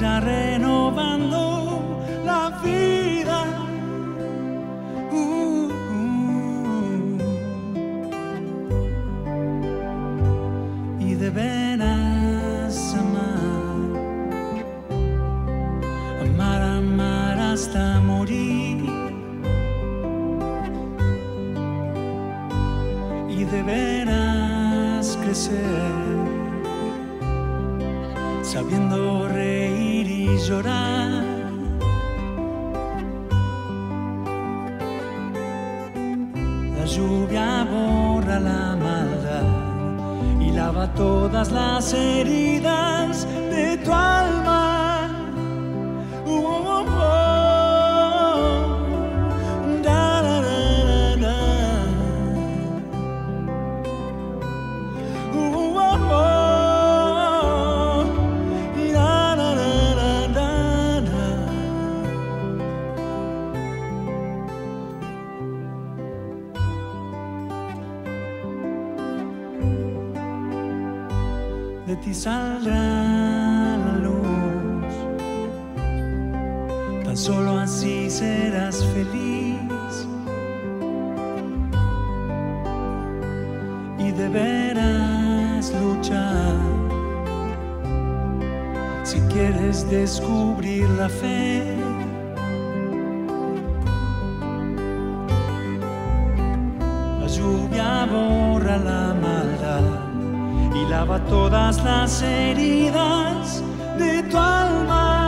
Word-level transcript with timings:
pensar 0.00 0.39
sabiendo 28.50 29.28
reír 29.28 30.08
y 30.10 30.36
llorar. 30.38 31.22
La 36.76 36.84
lluvia 36.84 37.64
borra 37.70 38.40
la 38.40 38.74
maldad 38.74 39.46
y 40.40 40.50
lava 40.50 40.92
todas 40.94 41.52
las 41.52 41.94
heridas 41.94 43.24
de 43.52 43.76
tu 43.84 43.92
alma. 43.92 44.49
Descubrir 89.90 90.88
la 90.90 91.08
fe. 91.08 91.76
La 97.20 97.26
lluvia 97.26 98.06
borra 98.06 98.76
la 98.78 99.14
maldad 99.14 99.86
y 100.74 100.88
lava 100.88 101.18
todas 101.26 101.82
las 101.82 102.22
heridas 102.22 103.62
de 103.98 104.22
tu 104.22 104.38
alma. 104.38 105.19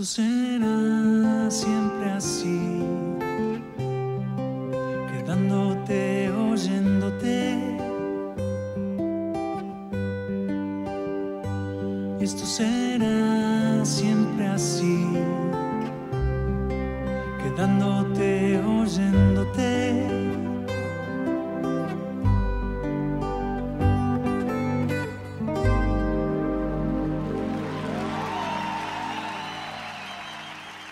Esto 0.00 0.04
será 0.04 1.50
siempre 1.50 1.87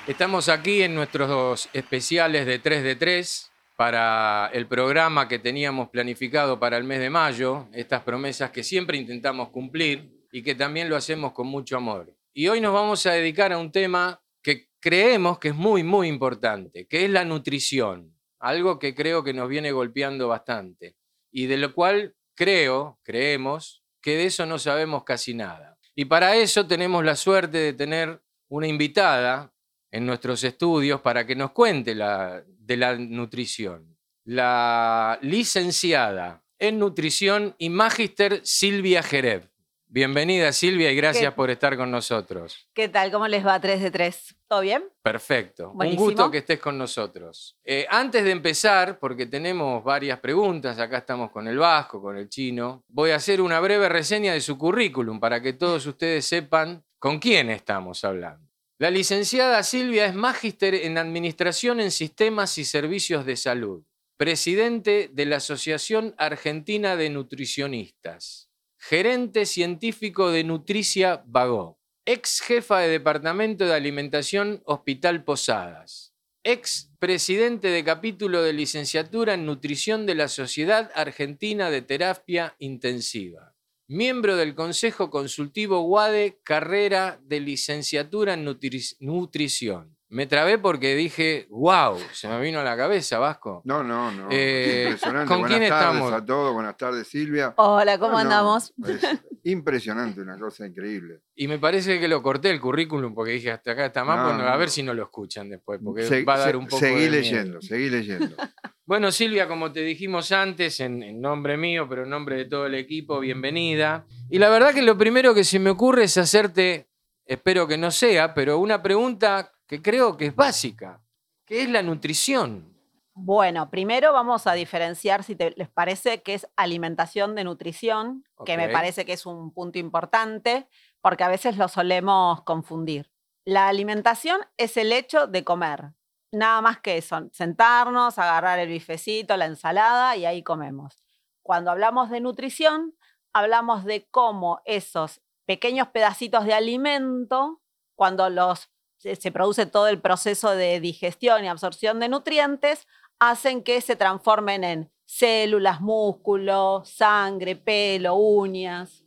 Estamos 0.06 0.48
aquí 0.48 0.84
en 0.84 0.94
nuestros 0.94 1.68
especiales 1.72 2.46
de 2.46 2.60
3 2.60 2.84
de 2.84 2.94
3 2.94 3.50
para 3.74 4.48
el 4.52 4.68
programa 4.68 5.26
que 5.26 5.40
teníamos 5.40 5.88
planificado 5.88 6.60
para 6.60 6.76
el 6.76 6.84
mes 6.84 7.00
de 7.00 7.10
mayo, 7.10 7.66
estas 7.72 8.02
promesas 8.02 8.52
que 8.52 8.62
siempre 8.62 8.98
intentamos 8.98 9.48
cumplir 9.48 10.24
y 10.30 10.44
que 10.44 10.54
también 10.54 10.88
lo 10.88 10.94
hacemos 10.94 11.32
con 11.32 11.48
mucho 11.48 11.76
amor. 11.76 12.16
Y 12.32 12.46
hoy 12.46 12.60
nos 12.60 12.72
vamos 12.72 13.04
a 13.06 13.14
dedicar 13.14 13.52
a 13.52 13.58
un 13.58 13.72
tema 13.72 14.22
que 14.44 14.68
creemos 14.78 15.40
que 15.40 15.48
es 15.48 15.56
muy, 15.56 15.82
muy 15.82 16.06
importante, 16.06 16.86
que 16.86 17.04
es 17.04 17.10
la 17.10 17.24
nutrición, 17.24 18.16
algo 18.38 18.78
que 18.78 18.94
creo 18.94 19.24
que 19.24 19.34
nos 19.34 19.48
viene 19.48 19.72
golpeando 19.72 20.28
bastante 20.28 20.94
y 21.32 21.46
de 21.46 21.56
lo 21.56 21.74
cual 21.74 22.14
creo, 22.36 23.00
creemos, 23.02 23.82
que 24.00 24.14
de 24.14 24.26
eso 24.26 24.46
no 24.46 24.60
sabemos 24.60 25.02
casi 25.02 25.34
nada. 25.34 25.76
Y 25.96 26.04
para 26.04 26.36
eso 26.36 26.64
tenemos 26.68 27.04
la 27.04 27.16
suerte 27.16 27.58
de 27.58 27.72
tener 27.72 28.22
una 28.48 28.68
invitada 28.68 29.52
en 29.90 30.06
nuestros 30.06 30.44
estudios 30.44 31.00
para 31.00 31.26
que 31.26 31.36
nos 31.36 31.52
cuente 31.52 31.94
la, 31.94 32.42
de 32.46 32.76
la 32.76 32.96
nutrición. 32.96 33.96
La 34.24 35.18
licenciada 35.22 36.42
en 36.58 36.78
nutrición 36.78 37.54
y 37.58 37.70
magíster 37.70 38.40
Silvia 38.44 39.02
Jerez. 39.02 39.48
Bienvenida 39.88 40.52
Silvia 40.52 40.90
y 40.90 40.96
gracias 40.96 41.32
por 41.34 41.48
estar 41.48 41.76
con 41.76 41.92
nosotros. 41.92 42.68
¿Qué 42.74 42.88
tal? 42.88 43.12
¿Cómo 43.12 43.28
les 43.28 43.46
va 43.46 43.60
3 43.60 43.80
de 43.80 43.90
3? 43.92 44.36
¿Todo 44.48 44.60
bien? 44.60 44.84
Perfecto. 45.00 45.70
Buenísimo. 45.72 46.02
Un 46.02 46.08
gusto 46.10 46.30
que 46.30 46.38
estés 46.38 46.58
con 46.58 46.76
nosotros. 46.76 47.56
Eh, 47.64 47.86
antes 47.88 48.24
de 48.24 48.32
empezar, 48.32 48.98
porque 48.98 49.26
tenemos 49.26 49.82
varias 49.84 50.18
preguntas, 50.18 50.78
acá 50.80 50.98
estamos 50.98 51.30
con 51.30 51.46
el 51.46 51.56
vasco, 51.56 52.02
con 52.02 52.18
el 52.18 52.28
chino, 52.28 52.84
voy 52.88 53.12
a 53.12 53.16
hacer 53.16 53.40
una 53.40 53.60
breve 53.60 53.88
reseña 53.88 54.32
de 54.32 54.40
su 54.40 54.58
currículum 54.58 55.20
para 55.20 55.40
que 55.40 55.52
todos 55.52 55.86
ustedes 55.86 56.26
sepan 56.26 56.84
con 56.98 57.20
quién 57.20 57.48
estamos 57.50 58.04
hablando. 58.04 58.45
La 58.78 58.90
licenciada 58.90 59.62
Silvia 59.62 60.04
es 60.04 60.14
magíster 60.14 60.74
en 60.74 60.98
Administración 60.98 61.80
en 61.80 61.90
Sistemas 61.90 62.58
y 62.58 62.66
Servicios 62.66 63.24
de 63.24 63.38
Salud, 63.38 63.84
presidente 64.18 65.08
de 65.10 65.24
la 65.24 65.36
Asociación 65.36 66.14
Argentina 66.18 66.94
de 66.94 67.08
Nutricionistas, 67.08 68.50
gerente 68.76 69.46
científico 69.46 70.30
de 70.30 70.44
Nutricia 70.44 71.22
Bagó, 71.24 71.80
ex 72.04 72.42
jefa 72.42 72.80
de 72.80 72.90
Departamento 72.90 73.64
de 73.64 73.72
Alimentación 73.72 74.60
Hospital 74.66 75.24
Posadas, 75.24 76.12
ex 76.44 76.92
presidente 76.98 77.68
de 77.68 77.82
capítulo 77.82 78.42
de 78.42 78.52
licenciatura 78.52 79.32
en 79.32 79.46
Nutrición 79.46 80.04
de 80.04 80.16
la 80.16 80.28
Sociedad 80.28 80.90
Argentina 80.94 81.70
de 81.70 81.80
Terapia 81.80 82.54
Intensiva 82.58 83.55
miembro 83.88 84.36
del 84.36 84.54
Consejo 84.54 85.10
Consultivo 85.10 85.80
UADE, 85.80 86.40
carrera 86.42 87.20
de 87.24 87.40
licenciatura 87.40 88.34
en 88.34 88.44
nutri- 88.46 88.96
nutrición. 89.00 89.95
Me 90.08 90.26
trabé 90.26 90.56
porque 90.58 90.94
dije, 90.94 91.46
wow, 91.50 91.98
se 92.12 92.28
me 92.28 92.40
vino 92.40 92.60
a 92.60 92.62
la 92.64 92.76
cabeza, 92.76 93.18
Vasco. 93.18 93.62
No, 93.64 93.82
no, 93.82 94.12
no. 94.12 94.28
Eh, 94.30 94.82
impresionante. 94.84 95.28
¿con 95.28 95.40
Buenas 95.40 95.58
quién 95.58 95.68
tardes 95.68 95.94
estamos? 95.96 96.12
a 96.12 96.24
todos. 96.24 96.54
Buenas 96.54 96.76
tardes, 96.76 97.08
Silvia. 97.08 97.54
Hola, 97.56 97.98
¿cómo 97.98 98.12
No, 98.12 98.18
no, 98.18 98.20
andamos? 98.20 98.72
es 98.86 99.02
impresionante, 99.42 100.20
una 100.20 100.38
cosa 100.38 100.64
increíble. 100.64 101.22
Y 101.34 101.48
me 101.48 101.58
parece 101.58 101.98
que 101.98 102.06
lo 102.06 102.22
corté 102.22 102.50
el 102.50 102.60
currículum 102.60 103.14
porque 103.14 103.32
dije, 103.32 103.50
hasta 103.50 103.72
acá 103.72 103.86
está 103.86 104.04
más, 104.04 104.18
No, 104.18 104.24
bueno, 104.36 104.48
a 104.48 104.56
ver 104.56 104.70
si 104.70 104.84
no 104.84 104.94
lo 104.94 105.02
escuchan 105.02 105.48
después, 105.48 105.80
porque 105.84 106.04
Se- 106.04 106.24
va 106.24 106.34
a 106.34 106.38
dar 106.38 106.56
un 106.56 106.66
poco 106.66 106.78
seguí 106.78 106.94
de 106.94 107.00
miedo. 107.08 107.12
leyendo, 107.22 107.60
seguí 107.62 107.90
leyendo. 107.90 108.36
Bueno, 108.88 109.10
Silvia, 109.10 109.48
como 109.48 109.72
te 109.72 109.80
dijimos 109.80 110.30
antes, 110.30 110.78
en, 110.78 111.02
en 111.02 111.20
nombre 111.20 111.56
mío, 111.56 111.88
pero 111.88 112.04
en 112.04 112.10
nombre 112.10 112.36
de 112.36 112.44
todo 112.44 112.66
el 112.66 112.76
equipo, 112.76 113.18
bienvenida. 113.18 114.06
Y 114.30 114.38
la 114.38 114.48
verdad 114.48 114.72
que 114.72 114.82
lo 114.82 114.96
primero 114.96 115.34
que 115.34 115.42
se 115.42 115.58
me 115.58 115.70
ocurre 115.70 116.04
es 116.04 116.16
hacerte, 116.18 116.88
espero 117.24 117.66
que 117.66 117.76
no 117.78 117.90
sea, 117.90 118.32
pero 118.32 118.60
una 118.60 118.80
pregunta 118.84 119.50
que 119.66 119.82
creo 119.82 120.16
que 120.16 120.26
es 120.26 120.36
básica, 120.36 121.02
que 121.44 121.62
es 121.62 121.68
la 121.68 121.82
nutrición. 121.82 122.72
Bueno, 123.14 123.70
primero 123.70 124.12
vamos 124.12 124.46
a 124.46 124.52
diferenciar, 124.52 125.24
si 125.24 125.34
te- 125.36 125.54
les 125.56 125.70
parece, 125.70 126.22
que 126.22 126.34
es 126.34 126.46
alimentación 126.56 127.34
de 127.34 127.44
nutrición, 127.44 128.24
que 128.44 128.56
me 128.58 128.64
parece 128.74 129.04
que 129.06 129.14
es 129.14 129.24
un 129.24 129.52
punto 129.52 129.78
importante, 129.78 130.68
porque 131.00 131.24
a 131.24 131.28
veces 131.28 131.56
lo 131.56 131.68
solemos 131.68 132.42
confundir. 132.42 133.10
La 133.44 133.68
alimentación 133.68 134.40
es 134.58 134.76
el 134.76 134.92
hecho 134.92 135.26
de 135.28 135.44
comer, 135.44 135.92
nada 136.30 136.60
más 136.60 136.80
que 136.80 136.98
eso, 136.98 137.28
sentarnos, 137.32 138.18
agarrar 138.18 138.58
el 138.58 138.68
bifecito, 138.68 139.36
la 139.36 139.46
ensalada 139.46 140.16
y 140.16 140.26
ahí 140.26 140.42
comemos. 140.42 140.98
Cuando 141.42 141.70
hablamos 141.70 142.10
de 142.10 142.20
nutrición, 142.20 142.94
hablamos 143.32 143.84
de 143.84 144.08
cómo 144.10 144.60
esos 144.66 145.22
pequeños 145.46 145.88
pedacitos 145.88 146.44
de 146.44 146.52
alimento, 146.54 147.62
cuando 147.94 148.28
los 148.28 148.68
se, 149.14 149.30
produce 149.30 149.66
todo 149.66 149.88
el 149.88 150.00
proceso 150.00 150.50
de 150.50 150.80
digestión 150.80 151.44
y 151.44 151.48
absorción 151.48 152.00
de 152.00 152.08
nutrientes, 152.08 152.86
hacen 153.18 153.62
que 153.62 153.80
se 153.80 153.96
transformen 153.96 154.64
en 154.64 154.90
células, 155.04 155.80
músculos, 155.80 156.88
sangre, 156.88 157.56
pelo, 157.56 158.14
uñas. 158.14 159.04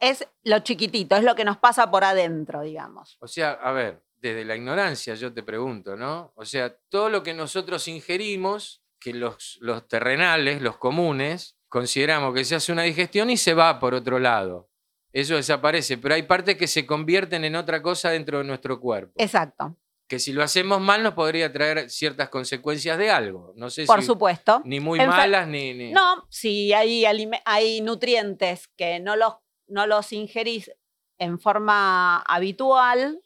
Es 0.00 0.26
lo 0.44 0.58
chiquitito, 0.60 1.16
es 1.16 1.24
lo 1.24 1.34
que 1.34 1.44
nos 1.44 1.58
pasa 1.58 1.90
por 1.90 2.04
adentro, 2.04 2.62
digamos. 2.62 3.16
O 3.20 3.28
sea, 3.28 3.52
a 3.52 3.72
ver, 3.72 4.02
desde 4.20 4.44
la 4.44 4.56
ignorancia 4.56 5.14
yo 5.14 5.32
te 5.32 5.42
pregunto, 5.42 5.96
¿no? 5.96 6.32
O 6.34 6.44
sea, 6.44 6.76
todo 6.88 7.08
lo 7.08 7.22
que 7.22 7.34
nosotros 7.34 7.86
ingerimos, 7.88 8.82
que 9.00 9.14
los, 9.14 9.58
los 9.60 9.86
terrenales, 9.86 10.60
los 10.60 10.76
comunes, 10.76 11.56
consideramos 11.68 12.34
que 12.34 12.44
se 12.44 12.56
hace 12.56 12.72
una 12.72 12.82
digestión 12.82 13.30
y 13.30 13.36
se 13.36 13.54
va 13.54 13.78
por 13.78 13.94
otro 13.94 14.18
lado. 14.18 14.68
Eso 15.12 15.36
desaparece, 15.36 15.96
pero 15.98 16.14
hay 16.14 16.22
partes 16.22 16.56
que 16.56 16.66
se 16.66 16.84
convierten 16.86 17.44
en 17.44 17.56
otra 17.56 17.82
cosa 17.82 18.10
dentro 18.10 18.38
de 18.38 18.44
nuestro 18.44 18.78
cuerpo. 18.80 19.12
Exacto, 19.16 19.76
Que 20.06 20.18
si 20.18 20.32
lo 20.32 20.42
hacemos 20.42 20.80
mal 20.80 21.02
nos 21.02 21.14
podría 21.14 21.52
traer 21.52 21.90
ciertas 21.90 22.28
consecuencias 22.28 22.96
de 22.98 23.10
algo. 23.10 23.52
No 23.56 23.68
sé 23.70 23.84
por 23.86 24.00
si 24.00 24.06
supuesto. 24.06 24.62
ni 24.64 24.80
muy 24.80 24.98
Enfer- 25.00 25.06
malas 25.08 25.48
ni... 25.48 25.74
ni- 25.74 25.92
No, 25.92 26.26
si 26.30 26.72
hay, 26.72 27.04
hay 27.44 27.80
nutrientes 27.80 28.68
que 28.76 29.00
no 29.00 29.16
los, 29.16 29.34
no 29.66 29.86
los 29.86 30.12
ingerís 30.12 30.70
en 31.18 31.38
forma 31.38 32.18
habitual, 32.22 33.20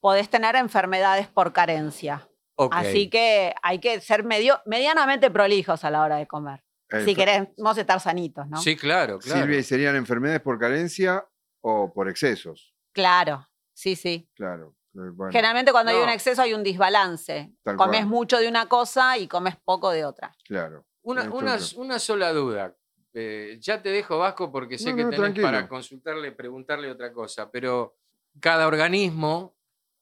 podés 0.00 0.28
tener 0.28 0.54
enfermedades 0.56 1.28
por 1.28 1.52
carencia. 1.52 2.28
Así 2.70 3.08
que 3.10 3.54
hay 3.62 3.78
que 3.80 4.00
ser 4.00 4.22
medio, 4.24 4.60
medianamente 4.66 5.30
prolijos 5.30 5.84
a 5.84 5.90
la 5.90 6.02
hora 6.02 6.16
de 6.16 6.26
comer. 6.26 6.62
Eh, 6.92 7.04
Si 7.04 7.14
queremos 7.14 7.76
estar 7.78 7.98
sanitos, 8.00 8.46
¿no? 8.48 8.58
Sí, 8.60 8.76
claro, 8.76 9.18
claro. 9.18 9.40
Silvia, 9.42 9.58
¿y 9.58 9.62
serían 9.62 9.96
enfermedades 9.96 10.40
por 10.42 10.58
carencia 10.58 11.26
o 11.60 11.92
por 11.92 12.08
excesos? 12.08 12.74
Claro, 12.92 13.48
sí, 13.72 13.96
sí. 13.96 14.28
Claro. 14.34 14.74
eh, 14.94 15.08
bueno, 15.14 15.32
Generalmente 15.32 15.72
cuando 15.72 15.90
hay 15.92 15.98
un 16.02 16.08
exceso 16.10 16.42
hay 16.42 16.52
un 16.54 16.62
desbalance. 16.62 17.52
Tal 17.62 17.76
comes 17.76 18.00
cual. 18.00 18.06
mucho 18.08 18.38
de 18.38 18.48
una 18.48 18.66
cosa 18.68 19.16
y 19.18 19.26
comes 19.26 19.56
poco 19.64 19.90
de 19.90 20.04
otra. 20.04 20.36
claro. 20.44 20.84
Una, 21.04 21.22
Esto 21.22 21.34
una, 21.36 21.54
es- 21.56 21.72
una 21.72 21.98
sola 21.98 22.32
duda. 22.32 22.76
Eh, 23.14 23.58
ya 23.60 23.82
te 23.82 23.88
dejo, 23.88 24.18
Vasco, 24.18 24.52
porque 24.52 24.78
sé 24.78 24.90
No, 24.90 24.96
que 24.96 25.02
no, 25.04 25.10
tenés 25.10 25.20
tranquilo. 25.22 25.46
para 25.48 25.68
consultarle, 25.68 26.30
preguntarle 26.32 26.90
otra 26.90 27.12
cosa, 27.12 27.50
pero 27.50 27.96
cada 28.40 28.66
organismo 28.68 29.54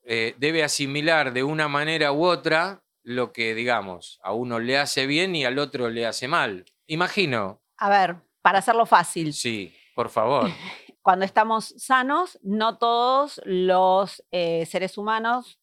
eh, 0.02 0.34
debe 0.38 0.62
asimilar 0.62 1.32
de 1.32 1.42
una 1.42 1.68
manera 1.68 2.12
u 2.12 2.24
otra 2.24 2.82
lo 3.02 3.32
que, 3.32 3.54
digamos, 3.54 4.20
a 4.22 4.32
uno 4.34 4.58
le 4.58 4.76
hace 4.78 5.06
bien 5.06 5.34
y 5.34 5.44
al 5.44 5.58
otro 5.58 5.88
le 5.88 6.04
hace 6.06 6.28
mal. 6.28 6.64
Imagino, 6.90 7.62
A 7.78 7.88
ver, 7.88 8.16
para 8.42 8.58
hacerlo 8.58 8.84
fácil, 8.84 9.32
sí, 9.32 9.72
por 9.94 10.08
favor. 10.08 10.50
cuando 11.02 11.24
estamos 11.24 11.72
sanos, 11.78 12.38
no 12.42 12.78
todos 12.78 13.40
los 13.44 14.24
eh, 14.32 14.66
seres 14.66 14.98
humanos 14.98 15.60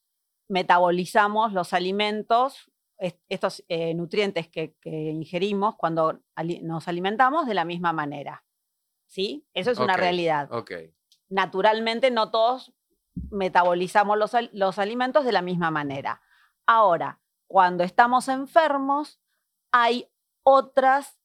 metabolizamos 0.49 1.51
los 1.51 1.73
alimentos, 1.73 2.71
est- 2.97 3.21
estos 3.27 3.63
eh, 3.67 3.93
nutrientes 3.93 4.47
que, 4.47 4.75
que 4.79 4.89
ingerimos 4.89 5.75
cuando 5.75 6.21
ali- 6.35 6.61
nos 6.61 6.87
alimentamos 6.87 7.45
de 7.45 7.53
la 7.53 7.65
misma 7.65 7.91
manera. 7.93 8.45
¿Sí? 9.07 9.45
Eso 9.53 9.71
es 9.71 9.77
una 9.79 9.93
realidad. 10.03 10.47
Ok. 10.53 10.71
Naturalmente 11.29 12.09
no 12.11 12.31
todos 12.31 12.73
metabolizamos 13.31 14.17
los, 14.17 14.33
al- 14.33 14.49
los 14.53 14.79
alimentos 14.79 15.25
de 15.25 15.31
la 15.33 15.41
misma 15.41 15.71
manera. 15.71 16.21
Ahora, 16.65 17.19
cuando 17.47 17.83
estamos 17.83 18.27
enfermos, 18.29 19.19
hay 19.71 20.09
otras, 20.43 21.16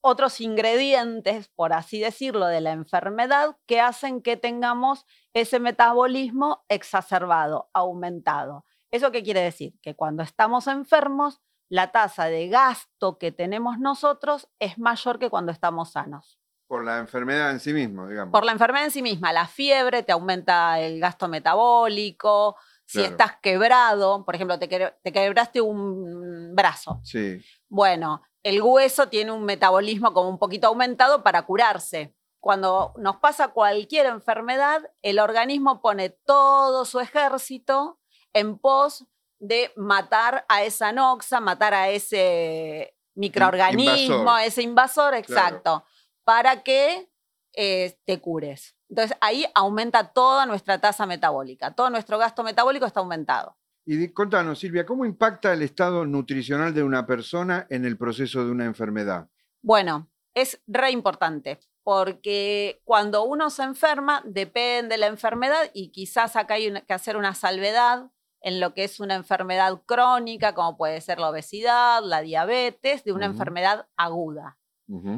otros 0.00 0.40
ingredientes, 0.40 1.48
por 1.48 1.72
así 1.72 2.00
decirlo, 2.00 2.46
de 2.46 2.60
la 2.60 2.72
enfermedad 2.72 3.56
que 3.66 3.80
hacen 3.80 4.22
que 4.22 4.36
tengamos 4.36 5.04
ese 5.34 5.60
metabolismo 5.60 6.64
exacerbado, 6.68 7.70
aumentado. 7.72 8.64
¿Eso 8.90 9.10
qué 9.12 9.22
quiere 9.22 9.40
decir? 9.40 9.74
Que 9.82 9.94
cuando 9.94 10.22
estamos 10.22 10.66
enfermos, 10.66 11.40
la 11.68 11.92
tasa 11.92 12.26
de 12.26 12.48
gasto 12.48 13.18
que 13.18 13.32
tenemos 13.32 13.78
nosotros 13.78 14.48
es 14.58 14.78
mayor 14.78 15.18
que 15.18 15.28
cuando 15.30 15.52
estamos 15.52 15.90
sanos. 15.92 16.38
Por 16.66 16.84
la 16.84 16.98
enfermedad 16.98 17.50
en 17.50 17.60
sí 17.60 17.72
mismo, 17.72 18.06
digamos. 18.08 18.32
Por 18.32 18.44
la 18.44 18.52
enfermedad 18.52 18.84
en 18.86 18.90
sí 18.90 19.02
misma, 19.02 19.32
la 19.32 19.46
fiebre 19.46 20.02
te 20.02 20.12
aumenta 20.12 20.78
el 20.80 21.00
gasto 21.00 21.28
metabólico. 21.28 22.56
Si 22.86 22.98
Claro. 22.98 23.10
estás 23.12 23.36
quebrado, 23.42 24.24
por 24.24 24.34
ejemplo, 24.34 24.58
te, 24.58 24.68
que- 24.68 24.94
te 25.02 25.12
quebraste 25.12 25.60
un 25.60 26.54
brazo. 26.54 27.00
Sí. 27.02 27.38
Bueno, 27.68 28.22
el 28.42 28.62
hueso 28.62 29.08
tiene 29.08 29.32
un 29.32 29.44
metabolismo 29.44 30.12
como 30.12 30.28
un 30.28 30.38
poquito 30.38 30.68
aumentado 30.68 31.22
para 31.22 31.42
curarse. 31.42 32.14
Cuando 32.40 32.94
nos 32.96 33.16
pasa 33.16 33.48
cualquier 33.48 34.06
enfermedad, 34.06 34.82
el 35.02 35.18
organismo 35.18 35.82
pone 35.82 36.10
todo 36.10 36.84
su 36.84 37.00
ejército 37.00 37.98
en 38.32 38.58
pos 38.58 39.06
de 39.40 39.72
matar 39.76 40.44
a 40.48 40.62
esa 40.62 40.92
noxa, 40.92 41.40
matar 41.40 41.74
a 41.74 41.88
ese 41.88 42.96
microorganismo, 43.14 44.18
invasor. 44.18 44.28
a 44.28 44.44
ese 44.44 44.62
invasor, 44.62 45.14
exacto, 45.14 45.84
para 46.24 46.62
que 46.62 47.10
eh, 47.54 47.98
te 48.04 48.20
cures. 48.20 48.76
Entonces 48.88 49.16
ahí 49.20 49.44
aumenta 49.54 50.12
toda 50.12 50.46
nuestra 50.46 50.80
tasa 50.80 51.06
metabólica, 51.06 51.74
todo 51.74 51.90
nuestro 51.90 52.18
gasto 52.18 52.42
metabólico 52.42 52.86
está 52.86 53.00
aumentado. 53.00 53.56
Y 53.90 54.08
contanos, 54.12 54.58
Silvia, 54.58 54.84
¿cómo 54.84 55.06
impacta 55.06 55.50
el 55.54 55.62
estado 55.62 56.04
nutricional 56.04 56.74
de 56.74 56.82
una 56.82 57.06
persona 57.06 57.66
en 57.70 57.86
el 57.86 57.96
proceso 57.96 58.44
de 58.44 58.50
una 58.50 58.66
enfermedad? 58.66 59.30
Bueno, 59.62 60.10
es 60.34 60.60
re 60.66 60.90
importante 60.90 61.58
porque 61.82 62.82
cuando 62.84 63.24
uno 63.24 63.48
se 63.48 63.62
enferma, 63.62 64.22
depende 64.26 64.96
de 64.96 64.98
la 64.98 65.06
enfermedad 65.06 65.70
y 65.72 65.88
quizás 65.90 66.36
acá 66.36 66.54
hay 66.54 66.68
una- 66.68 66.82
que 66.82 66.92
hacer 66.92 67.16
una 67.16 67.34
salvedad 67.34 68.10
en 68.42 68.60
lo 68.60 68.74
que 68.74 68.84
es 68.84 69.00
una 69.00 69.14
enfermedad 69.14 69.80
crónica, 69.86 70.54
como 70.54 70.76
puede 70.76 71.00
ser 71.00 71.18
la 71.18 71.30
obesidad, 71.30 72.02
la 72.04 72.20
diabetes, 72.20 73.04
de 73.04 73.12
una 73.12 73.24
enfermedad 73.24 73.88
aguda. 73.96 74.58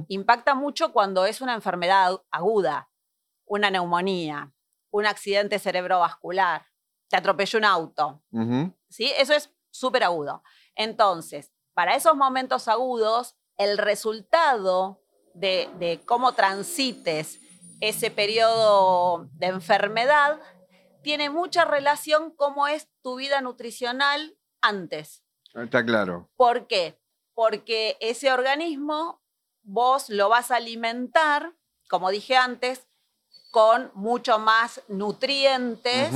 Impacta 0.06 0.54
mucho 0.54 0.92
cuando 0.92 1.26
es 1.26 1.40
una 1.40 1.54
enfermedad 1.54 2.22
aguda, 2.30 2.88
una 3.46 3.68
neumonía, 3.72 4.52
un 4.92 5.06
accidente 5.06 5.58
cerebrovascular, 5.58 6.66
te 7.10 7.16
atropelló 7.16 7.58
un 7.58 7.64
auto. 7.64 8.22
¿sí? 8.88 9.12
Eso 9.18 9.34
es 9.34 9.52
súper 9.70 10.04
agudo. 10.04 10.42
Entonces, 10.76 11.52
para 11.74 11.96
esos 11.96 12.14
momentos 12.14 12.68
agudos, 12.68 13.36
el 13.58 13.76
resultado 13.76 15.02
de, 15.34 15.68
de 15.78 16.00
cómo 16.06 16.32
transites 16.32 17.40
ese 17.80 18.10
periodo 18.10 19.28
de 19.32 19.46
enfermedad 19.46 20.40
tiene 21.02 21.30
mucha 21.30 21.64
relación 21.64 22.30
cómo 22.30 22.68
es 22.68 22.88
tu 23.02 23.16
vida 23.16 23.40
nutricional 23.40 24.36
antes. 24.60 25.24
Está 25.54 25.84
claro. 25.84 26.30
¿Por 26.36 26.68
qué? 26.68 27.00
Porque 27.34 27.96
ese 28.00 28.32
organismo 28.32 29.20
vos 29.62 30.10
lo 30.10 30.28
vas 30.28 30.50
a 30.50 30.56
alimentar, 30.56 31.54
como 31.88 32.10
dije 32.10 32.36
antes, 32.36 32.86
con 33.50 33.90
mucho 33.94 34.38
más 34.38 34.82
nutrientes. 34.86 36.12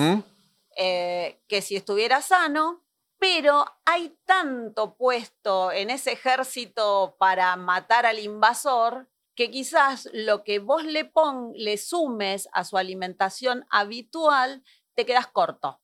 Eh, 0.76 1.40
que 1.49 1.62
si 1.62 1.76
estuviera 1.76 2.21
sano, 2.23 2.83
pero 3.19 3.64
hay 3.87 4.16
tanto 4.25 4.97
puesto 4.97 5.73
en 5.73 5.90
ese 5.90 6.12
ejército 6.12 7.16
para 7.19 7.57
matar 7.57 8.07
al 8.07 8.19
invasor 8.19 9.09
que 9.37 9.50
quizás 9.50 10.09
lo 10.12 10.45
que 10.45 10.59
vos 10.59 10.85
le, 10.85 11.04
pon, 11.04 11.52
le 11.57 11.76
sumes 11.78 12.49
a 12.52 12.64
su 12.64 12.76
alimentación 12.76 13.66
habitual, 13.71 14.62
te 14.95 15.04
quedas 15.07 15.26
corto. 15.26 15.81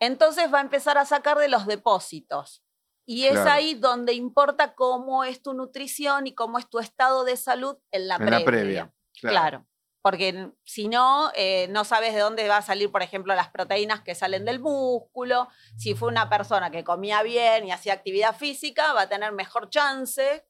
Entonces 0.00 0.52
va 0.52 0.58
a 0.58 0.62
empezar 0.62 0.96
a 0.98 1.04
sacar 1.04 1.38
de 1.38 1.48
los 1.48 1.66
depósitos. 1.66 2.62
Y 3.06 3.24
es 3.24 3.32
Claro. 3.32 3.50
ahí 3.50 3.74
donde 3.74 4.12
importa 4.12 4.74
cómo 4.74 5.24
es 5.24 5.42
tu 5.42 5.54
nutrición 5.54 6.26
y 6.26 6.34
cómo 6.34 6.58
es 6.58 6.68
tu 6.68 6.78
estado 6.78 7.24
de 7.24 7.36
salud 7.36 7.76
en 7.90 8.06
la 8.06 8.16
En 8.16 8.20
previa. 8.20 8.38
la 8.38 8.44
previa. 8.44 8.94
Claro. 9.20 9.66
Porque 10.08 10.52
si 10.64 10.88
no, 10.88 11.30
eh, 11.34 11.68
no 11.68 11.84
sabes 11.84 12.14
de 12.14 12.20
dónde 12.20 12.48
va 12.48 12.56
a 12.56 12.62
salir, 12.62 12.90
por 12.90 13.02
ejemplo, 13.02 13.34
las 13.34 13.50
proteínas 13.50 14.00
que 14.00 14.14
salen 14.14 14.46
del 14.46 14.58
músculo. 14.58 15.48
Si 15.76 15.94
fue 15.94 16.08
una 16.08 16.30
persona 16.30 16.70
que 16.70 16.82
comía 16.82 17.22
bien 17.22 17.66
y 17.66 17.72
hacía 17.72 17.92
actividad 17.92 18.34
física, 18.34 18.94
va 18.94 19.02
a 19.02 19.08
tener 19.10 19.32
mejor 19.32 19.68
chance 19.68 20.46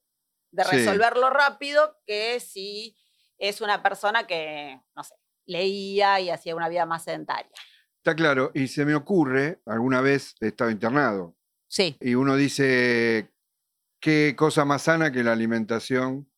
de 0.52 0.64
Sí. 0.64 0.70
resolverlo 0.76 1.28
rápido 1.30 1.98
que 2.06 2.38
si 2.38 2.96
es 3.36 3.60
una 3.60 3.82
persona 3.82 4.28
que, 4.28 4.80
no 4.94 5.02
sé, 5.02 5.16
leía 5.44 6.20
y 6.20 6.30
hacía 6.30 6.54
una 6.54 6.68
vida 6.68 6.86
más 6.86 7.02
sedentaria. 7.02 7.50
Está 7.96 8.14
claro. 8.14 8.52
Y 8.54 8.68
se 8.68 8.84
me 8.84 8.94
ocurre, 8.94 9.60
alguna 9.66 10.00
vez 10.00 10.36
he 10.40 10.46
estado 10.46 10.70
internado, 10.70 11.34
Sí. 11.66 11.96
y 12.00 12.14
uno 12.14 12.36
dice, 12.36 13.32
qué 14.00 14.36
cosa 14.38 14.64
más 14.64 14.82
sana 14.82 15.10
que 15.10 15.24
la 15.24 15.32
alimentación 15.32 16.30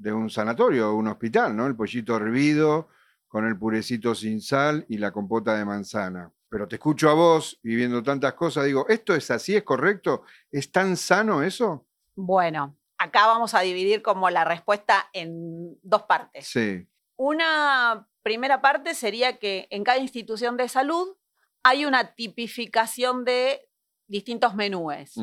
de 0.00 0.12
un 0.12 0.30
sanatorio 0.30 0.90
o 0.90 0.94
un 0.94 1.08
hospital, 1.08 1.54
¿no? 1.54 1.66
El 1.66 1.76
pollito 1.76 2.16
hervido 2.16 2.88
con 3.28 3.46
el 3.46 3.58
purecito 3.58 4.14
sin 4.14 4.40
sal 4.40 4.84
y 4.88 4.98
la 4.98 5.12
compota 5.12 5.56
de 5.56 5.64
manzana. 5.64 6.32
Pero 6.48 6.66
te 6.66 6.76
escucho 6.76 7.10
a 7.10 7.14
vos 7.14 7.60
y 7.62 7.76
viendo 7.76 8.02
tantas 8.02 8.32
cosas, 8.32 8.64
digo, 8.64 8.88
¿esto 8.88 9.14
es 9.14 9.30
así? 9.30 9.54
¿Es 9.54 9.62
correcto? 9.62 10.22
¿Es 10.50 10.72
tan 10.72 10.96
sano 10.96 11.42
eso? 11.42 11.86
Bueno, 12.16 12.76
acá 12.98 13.26
vamos 13.26 13.54
a 13.54 13.60
dividir 13.60 14.02
como 14.02 14.30
la 14.30 14.44
respuesta 14.44 15.08
en 15.12 15.78
dos 15.82 16.02
partes. 16.04 16.48
Sí. 16.48 16.88
Una 17.16 18.08
primera 18.22 18.60
parte 18.60 18.94
sería 18.94 19.38
que 19.38 19.68
en 19.70 19.84
cada 19.84 19.98
institución 19.98 20.56
de 20.56 20.68
salud 20.68 21.16
hay 21.62 21.84
una 21.84 22.14
tipificación 22.14 23.24
de 23.24 23.68
distintos 24.08 24.54
menúes, 24.54 25.14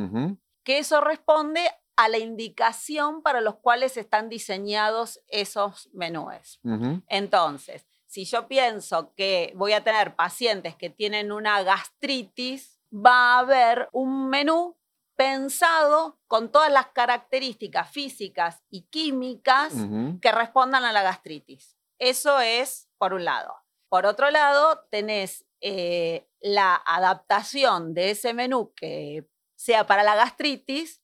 que 0.63 0.77
eso 0.77 1.01
responde 1.01 1.61
a 1.97 2.07
la 2.07 2.19
indicación 2.19 3.21
para 3.21 3.41
los 3.41 3.55
cuales 3.55 3.97
están 3.97 4.29
diseñados 4.29 5.19
esos 5.27 5.89
menúes. 5.93 6.59
Entonces, 7.07 7.87
si 8.05 8.23
yo 8.23 8.47
pienso 8.47 9.13
que 9.15 9.51
voy 9.55 9.73
a 9.73 9.83
tener 9.83 10.15
pacientes 10.15 10.75
que 10.75 10.89
tienen 10.89 11.31
una 11.31 11.61
gastritis, 11.63 12.79
va 12.93 13.35
a 13.35 13.39
haber 13.39 13.89
un 13.91 14.29
menú 14.29 14.77
pensado 15.15 16.19
con 16.27 16.51
todas 16.51 16.71
las 16.71 16.87
características 16.87 17.89
físicas 17.89 18.63
y 18.69 18.83
químicas 18.83 19.73
que 20.21 20.31
respondan 20.31 20.85
a 20.85 20.93
la 20.93 21.01
gastritis. 21.01 21.75
Eso 21.99 22.39
es 22.39 22.87
por 22.97 23.13
un 23.13 23.25
lado. 23.25 23.55
Por 23.89 24.05
otro 24.05 24.29
lado, 24.29 24.85
tenés 24.91 25.45
eh, 25.61 26.29
la 26.39 26.75
adaptación 26.85 27.95
de 27.95 28.11
ese 28.11 28.33
menú 28.33 28.73
que 28.75 29.27
sea 29.55 29.87
para 29.87 30.03
la 30.03 30.15
gastritis. 30.15 31.01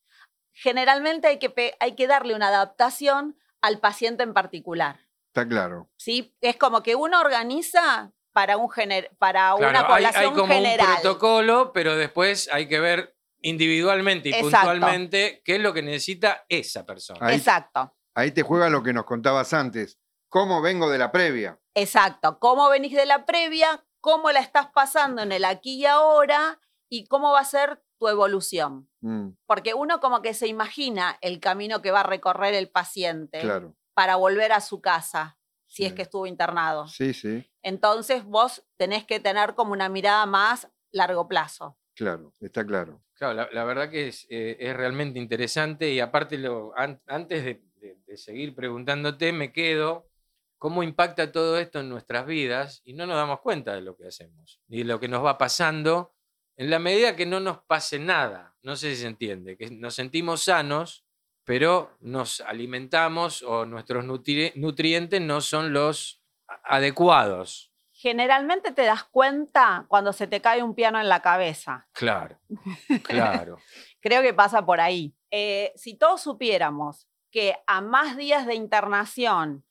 Generalmente 0.54 1.28
hay 1.28 1.40
que, 1.40 1.76
hay 1.80 1.96
que 1.96 2.08
darle 2.08 2.36
una 2.36 2.48
adaptación 2.48 3.38
al 3.62 3.80
paciente 3.80 4.24
en 4.24 4.34
particular. 4.34 5.00
Está 5.28 5.48
claro. 5.48 5.90
¿sí? 5.98 6.36
Es 6.42 6.58
como 6.58 6.84
que 6.84 6.96
uno 6.96 7.20
organiza 7.20 8.12
para, 8.34 8.58
un 8.58 8.68
gener- 8.70 9.10
para 9.18 9.56
una 9.56 9.70
Claro, 9.72 9.94
hay, 9.94 10.06
hay 10.06 10.12
población 10.12 10.34
como 10.36 10.54
general. 10.54 10.88
un 10.88 10.94
protocolo, 11.02 11.72
pero 11.74 11.96
después 11.96 12.50
hay 12.52 12.68
que 12.68 12.80
ver 12.80 13.16
individualmente 13.42 14.30
y 14.30 14.34
Exacto. 14.34 14.72
puntualmente 14.72 15.42
qué 15.46 15.56
es 15.56 15.62
lo 15.62 15.74
que 15.74 15.82
necesita 15.82 16.46
esa 16.50 16.86
persona. 16.86 17.20
Ahí- 17.28 17.36
Exacto. 17.36 17.96
Ahí 18.16 18.32
te 18.32 18.44
juega 18.44 18.70
lo 18.70 18.84
que 18.84 18.94
nos 18.94 19.06
contabas 19.06 19.54
antes. 19.54 20.00
¿Cómo 20.30 20.62
vengo 20.62 20.90
de 20.90 20.98
la 21.00 21.12
previa? 21.12 21.60
Exacto. 21.76 22.40
¿Cómo 22.40 22.70
venís 22.70 22.94
de 22.96 23.06
la 23.06 23.26
previa? 23.26 23.84
¿Cómo 24.02 24.32
la 24.32 24.40
estás 24.40 24.68
pasando 24.74 25.22
en 25.24 25.32
el 25.32 25.46
aquí 25.46 25.78
y 25.82 25.86
ahora? 25.86 26.60
¿Y 26.90 27.06
cómo 27.08 27.32
va 27.32 27.40
a 27.40 27.46
ser 27.46 27.84
tu 28.04 28.10
evolución? 28.10 28.90
Mm, 29.02 29.30
Porque 29.46 29.74
uno 29.74 30.00
como 30.00 30.22
que 30.22 30.34
se 30.34 30.48
imagina 30.48 31.18
el 31.22 31.40
camino 31.40 31.82
que 31.82 31.92
va 31.92 32.02
a 32.02 32.04
recorrer 32.04 32.54
el 32.54 32.70
paciente 32.70 33.40
claro. 33.40 33.76
para 33.94 34.18
volver 34.18 34.52
a 34.52 34.60
su 34.62 34.82
casa, 34.82 35.38
si 35.68 35.86
es 35.86 35.94
que 35.94 36.02
estuvo 36.04 36.26
internado. 36.28 36.88
Sí, 36.88 37.14
sí, 37.14 37.50
Entonces 37.62 38.26
vos 38.26 38.66
tenés 38.78 39.06
que 39.06 39.20
tener 39.20 39.56
como 39.56 39.72
una 39.72 39.88
mirada 39.90 40.26
más 40.26 40.68
largo 40.92 41.28
plazo. 41.28 41.78
claro. 41.96 42.34
Está 42.42 42.66
claro. 42.66 43.02
Claro, 43.16 43.36
la, 43.36 43.50
la 43.54 43.64
verdad 43.64 43.90
que 43.90 44.08
es, 44.10 44.26
eh, 44.30 44.58
es 44.60 44.76
realmente 44.76 45.18
interesante 45.20 45.92
y 45.92 46.00
aparte, 46.00 46.38
lo, 46.38 46.74
an- 46.78 47.02
antes 47.08 47.46
de, 47.46 47.64
de- 47.80 47.96
de 48.06 48.18
seguir 48.18 48.54
preguntándote, 48.54 49.32
me 49.32 49.54
quedo 49.54 50.10
cómo 50.58 50.84
impacta 50.84 51.32
todo 51.32 51.58
esto 51.58 51.80
en 51.80 51.90
nuestras 51.90 52.26
vidas 52.26 52.82
y 52.84 52.94
no 52.94 53.06
nos 53.06 53.16
damos 53.16 53.40
cuenta 53.42 53.74
de 53.76 53.82
lo 53.82 53.96
que 53.96 54.08
hacemos 54.08 54.60
y 54.68 54.80
de 54.80 54.84
lo 54.86 55.00
que 55.00 55.08
nos 55.08 55.24
va 55.24 55.38
pasando 55.38 56.14
en 56.58 56.70
la 56.70 56.80
medida 56.80 57.16
que 57.16 57.26
no 57.26 57.40
nos 57.40 57.60
pase 57.64 58.00
nada. 58.00 58.56
No 58.62 58.76
sé 58.76 58.96
si 58.96 59.02
se 59.02 59.08
entiende, 59.08 59.58
que 59.58 59.70
nos 59.72 59.96
sentimos 59.96 60.44
sanos, 60.44 61.06
pero 61.44 61.98
nos 62.00 62.40
alimentamos 62.42 63.42
o 63.44 63.66
nuestros 63.66 64.06
nutri- 64.06 64.54
nutrientes 64.56 65.20
no 65.22 65.42
son 65.42 65.74
los 65.74 66.22
adecuados. 66.64 67.72
Generalmente 67.92 68.72
te 68.72 68.84
das 68.84 69.04
cuenta 69.04 69.86
cuando 69.88 70.14
se 70.14 70.28
te 70.28 70.42
cae 70.42 70.64
un 70.64 70.76
piano 70.76 71.00
en 71.00 71.08
la 71.08 71.22
cabeza. 71.22 71.88
Claro, 71.94 72.40
claro. 73.04 73.58
Creo 74.02 74.22
que 74.22 74.34
pasa 74.34 74.66
por 74.66 74.82
ahí. 74.82 75.16
Eh, 75.32 75.72
si 75.76 75.96
todos 75.98 76.22
supiéramos 76.22 77.08
que 77.32 77.56
a 77.68 77.82
más 77.82 78.18
días 78.18 78.46
de 78.46 78.56
internación 78.56 79.64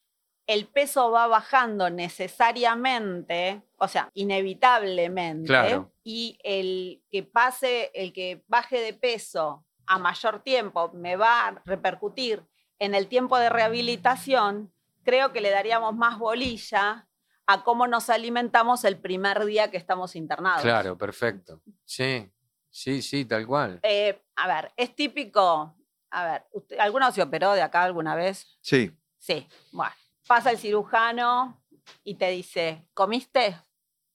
el 0.46 0.66
peso 0.66 1.10
va 1.10 1.26
bajando 1.26 1.88
necesariamente, 1.90 3.62
o 3.78 3.88
sea, 3.88 4.08
inevitablemente, 4.14 5.46
Claro. 5.46 5.92
y 6.04 6.38
el 6.42 7.02
que 7.10 7.22
pase, 7.22 7.90
el 7.94 8.12
que 8.12 8.44
baje 8.48 8.80
de 8.80 8.92
peso 8.94 9.64
a 9.86 9.98
mayor 9.98 10.42
tiempo 10.42 10.90
me 10.94 11.16
va 11.16 11.46
a 11.48 11.62
repercutir 11.64 12.42
en 12.78 12.94
el 12.94 13.06
tiempo 13.08 13.38
de 13.38 13.48
rehabilitación, 13.50 14.72
creo 15.04 15.32
que 15.32 15.40
le 15.40 15.50
daríamos 15.50 15.94
más 15.94 16.18
bolilla 16.18 17.08
a 17.46 17.64
cómo 17.64 17.86
nos 17.86 18.08
alimentamos 18.10 18.84
el 18.84 18.98
primer 18.98 19.44
día 19.44 19.70
que 19.70 19.76
estamos 19.76 20.14
internados. 20.16 20.62
Claro, 20.62 20.96
perfecto. 20.96 21.60
Sí, 21.84 22.30
sí, 22.70 23.02
sí, 23.02 23.24
tal 23.24 23.46
cual. 23.46 23.80
Eh, 23.82 24.22
a 24.36 24.46
ver, 24.48 24.72
es 24.76 24.94
típico. 24.94 25.74
A 26.10 26.24
ver, 26.24 26.46
usted- 26.52 26.78
¿alguno 26.78 27.10
se 27.10 27.22
operó 27.22 27.52
de 27.52 27.62
acá 27.62 27.82
alguna 27.82 28.14
vez? 28.14 28.58
Sí, 28.60 28.96
Sí. 29.18 29.46
Bueno, 29.70 29.92
pasa 30.34 30.50
el 30.50 30.56
cirujano 30.56 31.62
y 32.04 32.14
te 32.14 32.30
dice, 32.30 32.88
¿comiste? 32.94 33.54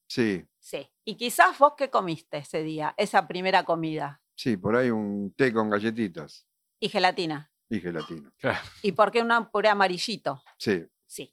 sí, 0.08 0.44
Sí. 0.60 0.90
Y 1.06 1.16
quizás 1.16 1.58
vos 1.60 1.74
qué 1.78 1.90
comiste 1.92 2.38
ese 2.40 2.62
día, 2.64 2.94
esa 2.98 3.28
primera 3.28 3.64
comida. 3.64 4.22
sí. 4.36 4.58
Por 4.58 4.76
ahí 4.76 4.90
un 4.90 5.32
té 5.38 5.54
con 5.54 5.70
galletitas 5.70 6.48
Y 6.80 6.90
gelatina. 6.90 7.52
y 7.70 7.80
gelatina. 7.80 8.34
Claro. 8.38 8.60
¿Y 8.82 8.94
por 8.94 9.12
qué 9.12 9.22
un 9.22 9.32
puré 9.52 9.70
amarillito? 9.70 10.44
Sí, 10.58 10.88
Sí. 11.06 11.32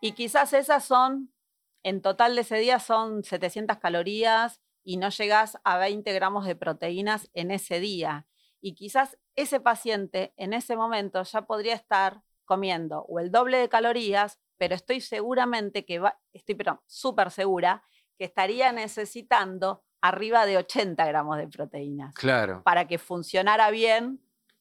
Y 0.00 0.12
quizás 0.12 0.52
esas 0.54 0.84
son, 0.84 1.32
en 1.82 2.00
total 2.00 2.34
de 2.36 2.40
ese 2.40 2.56
día 2.56 2.78
son 2.80 3.22
700 3.22 3.76
calorías 3.78 4.62
y 4.82 4.96
no 4.96 5.10
llegás 5.10 5.58
a 5.62 5.76
20 5.76 6.10
gramos 6.14 6.46
de 6.46 6.56
proteínas 6.56 7.28
en 7.34 7.50
ese 7.50 7.80
día. 7.80 8.26
Y 8.62 8.74
quizás 8.74 9.18
ese 9.34 9.60
paciente 9.60 10.32
en 10.36 10.54
ese 10.54 10.74
momento 10.74 11.22
ya 11.22 11.42
podría 11.42 11.74
estar 11.74 12.22
comiendo 12.46 13.02
o 13.08 13.20
el 13.20 13.30
doble 13.30 13.58
de 13.58 13.68
calorías, 13.68 14.38
pero 14.56 14.74
estoy 14.74 15.02
seguramente 15.02 15.84
que 15.84 15.98
va, 15.98 16.18
estoy 16.32 16.54
pero 16.54 16.82
súper 16.86 17.30
segura 17.30 17.82
que 18.16 18.24
estaría 18.24 18.72
necesitando 18.72 19.84
arriba 20.00 20.46
de 20.46 20.56
80 20.56 21.04
gramos 21.04 21.36
de 21.36 21.48
proteínas 21.48 22.14
Claro. 22.14 22.62
para 22.64 22.86
que 22.88 22.96
funcionara 22.98 23.70
bien 23.70 24.20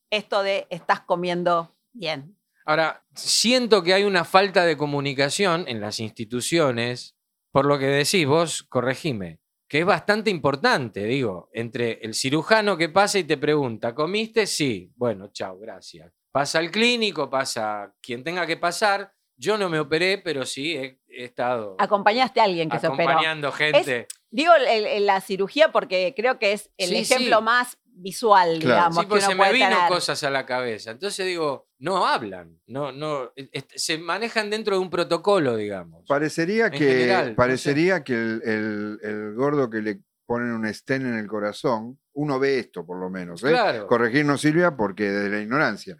esto 0.10 0.44
de 0.44 0.68
estás 0.70 1.02
comiendo 1.02 1.76
bien. 1.94 2.38
Ahora, 2.66 3.06
siento 3.14 3.84
que 3.84 3.94
hay 3.94 4.04
una 4.04 4.26
falta 4.26 4.66
de 4.66 4.76
comunicación 4.76 5.66
en 5.68 5.80
las 5.82 6.00
instituciones, 6.00 7.16
por 7.52 7.66
lo 7.66 7.78
que 7.78 7.86
decís 7.86 8.26
vos, 8.26 8.64
corregime, 8.64 9.40
que 9.68 9.80
es 9.80 9.86
bastante 9.86 10.30
importante, 10.30 11.04
digo, 11.06 11.50
entre 11.54 11.94
el 12.02 12.14
cirujano 12.16 12.76
que 12.78 12.90
pasa 12.90 13.20
y 13.20 13.24
te 13.24 13.38
pregunta, 13.38 13.94
¿comiste? 13.94 14.48
Sí, 14.48 14.92
bueno, 14.96 15.28
chao, 15.32 15.58
gracias. 15.60 16.12
Pasa 16.36 16.60
al 16.60 16.70
clínico, 16.70 17.30
pasa 17.30 17.94
quien 18.02 18.22
tenga 18.22 18.46
que 18.46 18.58
pasar. 18.58 19.14
Yo 19.38 19.58
no 19.58 19.70
me 19.70 19.80
operé, 19.80 20.18
pero 20.18 20.46
sí 20.46 20.76
he, 20.76 21.00
he 21.08 21.24
estado 21.24 21.78
Acompañaste 21.80 22.42
a 22.42 22.44
alguien 22.44 22.70
que 22.70 22.78
se 22.78 22.88
operó. 22.88 23.04
acompañando 23.10 23.54
gente. 23.54 24.06
Digo 24.32 24.54
el- 24.54 24.86
el- 24.86 25.06
la 25.06 25.22
cirugía 25.22 25.72
porque 25.72 26.14
creo 26.14 26.38
que 26.38 26.52
es 26.52 26.70
el 26.76 26.90
Sí, 26.90 26.98
ejemplo 26.98 27.38
sí. 27.38 27.44
más 27.46 27.78
visual, 27.86 28.60
Claro. 28.60 28.76
digamos, 28.76 28.98
Sí, 29.04 29.08
que 29.08 29.14
uno 29.14 29.22
se 29.22 29.36
me 29.36 29.54
vino 29.54 29.70
tener. 29.70 29.88
cosas 29.88 30.22
a 30.26 30.30
la 30.30 30.46
cabeza. 30.46 30.92
Entonces 30.92 31.26
digo, 31.26 31.70
no 31.80 32.06
hablan, 32.06 32.60
no, 32.68 32.92
no, 32.92 33.32
se 33.74 33.98
manejan 33.98 34.50
dentro 34.50 34.76
de 34.76 34.82
un 34.82 34.90
protocolo, 34.90 35.56
digamos. 35.56 36.04
parecería 36.06 36.66
En 36.66 36.72
que, 36.74 36.78
general, 36.80 37.24
no 37.28 37.30
sé. 37.30 37.36
parecería 37.36 38.04
que 38.04 38.14
el, 38.14 38.42
el- 38.44 39.00
el 39.04 39.36
gordo 39.36 39.70
que 39.70 39.82
le 39.82 40.02
ponen 40.26 40.52
un 40.52 40.68
stent 40.74 41.06
en 41.06 41.18
el 41.18 41.28
corazón, 41.28 41.98
uno 42.16 42.40
ve 42.40 42.60
esto 42.60 42.86
por 42.86 43.00
lo 43.00 43.10
menos, 43.10 43.44
¿eh? 43.44 43.50
Claro. 43.50 43.88
corregirnos 43.88 44.42
Silvia, 44.42 44.76
porque 44.76 45.12
desde 45.12 45.30
la 45.30 45.42
ignorancia. 45.42 45.98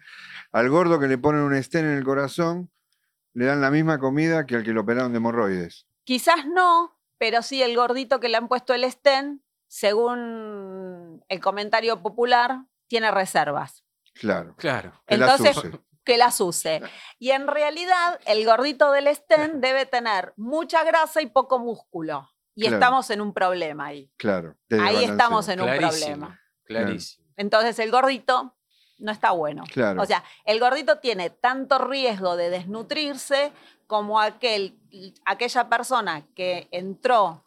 Al 0.52 0.68
gordo 0.68 0.98
que 0.98 1.06
le 1.06 1.18
ponen 1.18 1.42
un 1.42 1.62
stent 1.62 1.84
en 1.84 1.96
el 1.96 2.04
corazón, 2.04 2.70
le 3.32 3.46
dan 3.46 3.60
la 3.60 3.70
misma 3.70 3.98
comida 3.98 4.46
que 4.46 4.56
al 4.56 4.64
que 4.64 4.72
lo 4.72 4.80
operaron 4.82 5.12
de 5.12 5.18
hemorroides. 5.18 5.86
Quizás 6.04 6.46
no, 6.46 6.98
pero 7.18 7.42
sí 7.42 7.62
el 7.62 7.76
gordito 7.76 8.20
que 8.20 8.28
le 8.28 8.36
han 8.36 8.48
puesto 8.48 8.74
el 8.74 8.90
stent 8.90 9.40
según 9.68 11.24
el 11.28 11.40
comentario 11.40 12.02
popular, 12.02 12.64
tiene 12.88 13.10
reservas. 13.10 13.84
Claro. 14.14 14.54
Claro. 14.56 14.92
Que 15.06 15.16
las 15.16 15.40
Entonces, 15.40 15.64
use. 15.64 15.80
que 16.04 16.16
las 16.16 16.40
use. 16.40 16.82
Y 17.18 17.30
en 17.30 17.46
realidad, 17.46 18.20
el 18.26 18.44
gordito 18.44 18.90
del 18.92 19.14
Sten 19.14 19.60
debe 19.60 19.86
tener 19.86 20.32
mucha 20.36 20.84
grasa 20.84 21.20
y 21.20 21.26
poco 21.26 21.58
músculo. 21.58 22.30
Y 22.56 22.62
Claro. 22.62 22.76
estamos 22.76 23.10
en 23.10 23.20
un 23.20 23.32
problema 23.32 23.86
ahí. 23.86 24.10
Claro. 24.16 24.56
Ahí 24.80 25.04
estamos 25.04 25.48
en 25.48 25.60
un 25.60 25.66
problema. 25.76 26.40
Clarísimo. 26.64 27.24
Entonces, 27.36 27.78
el 27.78 27.90
gordito 27.90 28.56
no 28.98 29.12
está 29.12 29.30
bueno. 29.32 29.62
Claro. 29.70 30.02
O 30.02 30.06
sea, 30.06 30.24
el 30.46 30.58
gordito 30.58 30.98
tiene 30.98 31.30
tanto 31.30 31.78
riesgo 31.78 32.34
de 32.34 32.48
desnutrirse 32.50 33.52
como 33.86 34.18
aquel, 34.20 34.80
aquella 35.26 35.68
persona 35.68 36.26
que 36.34 36.66
entró 36.72 37.44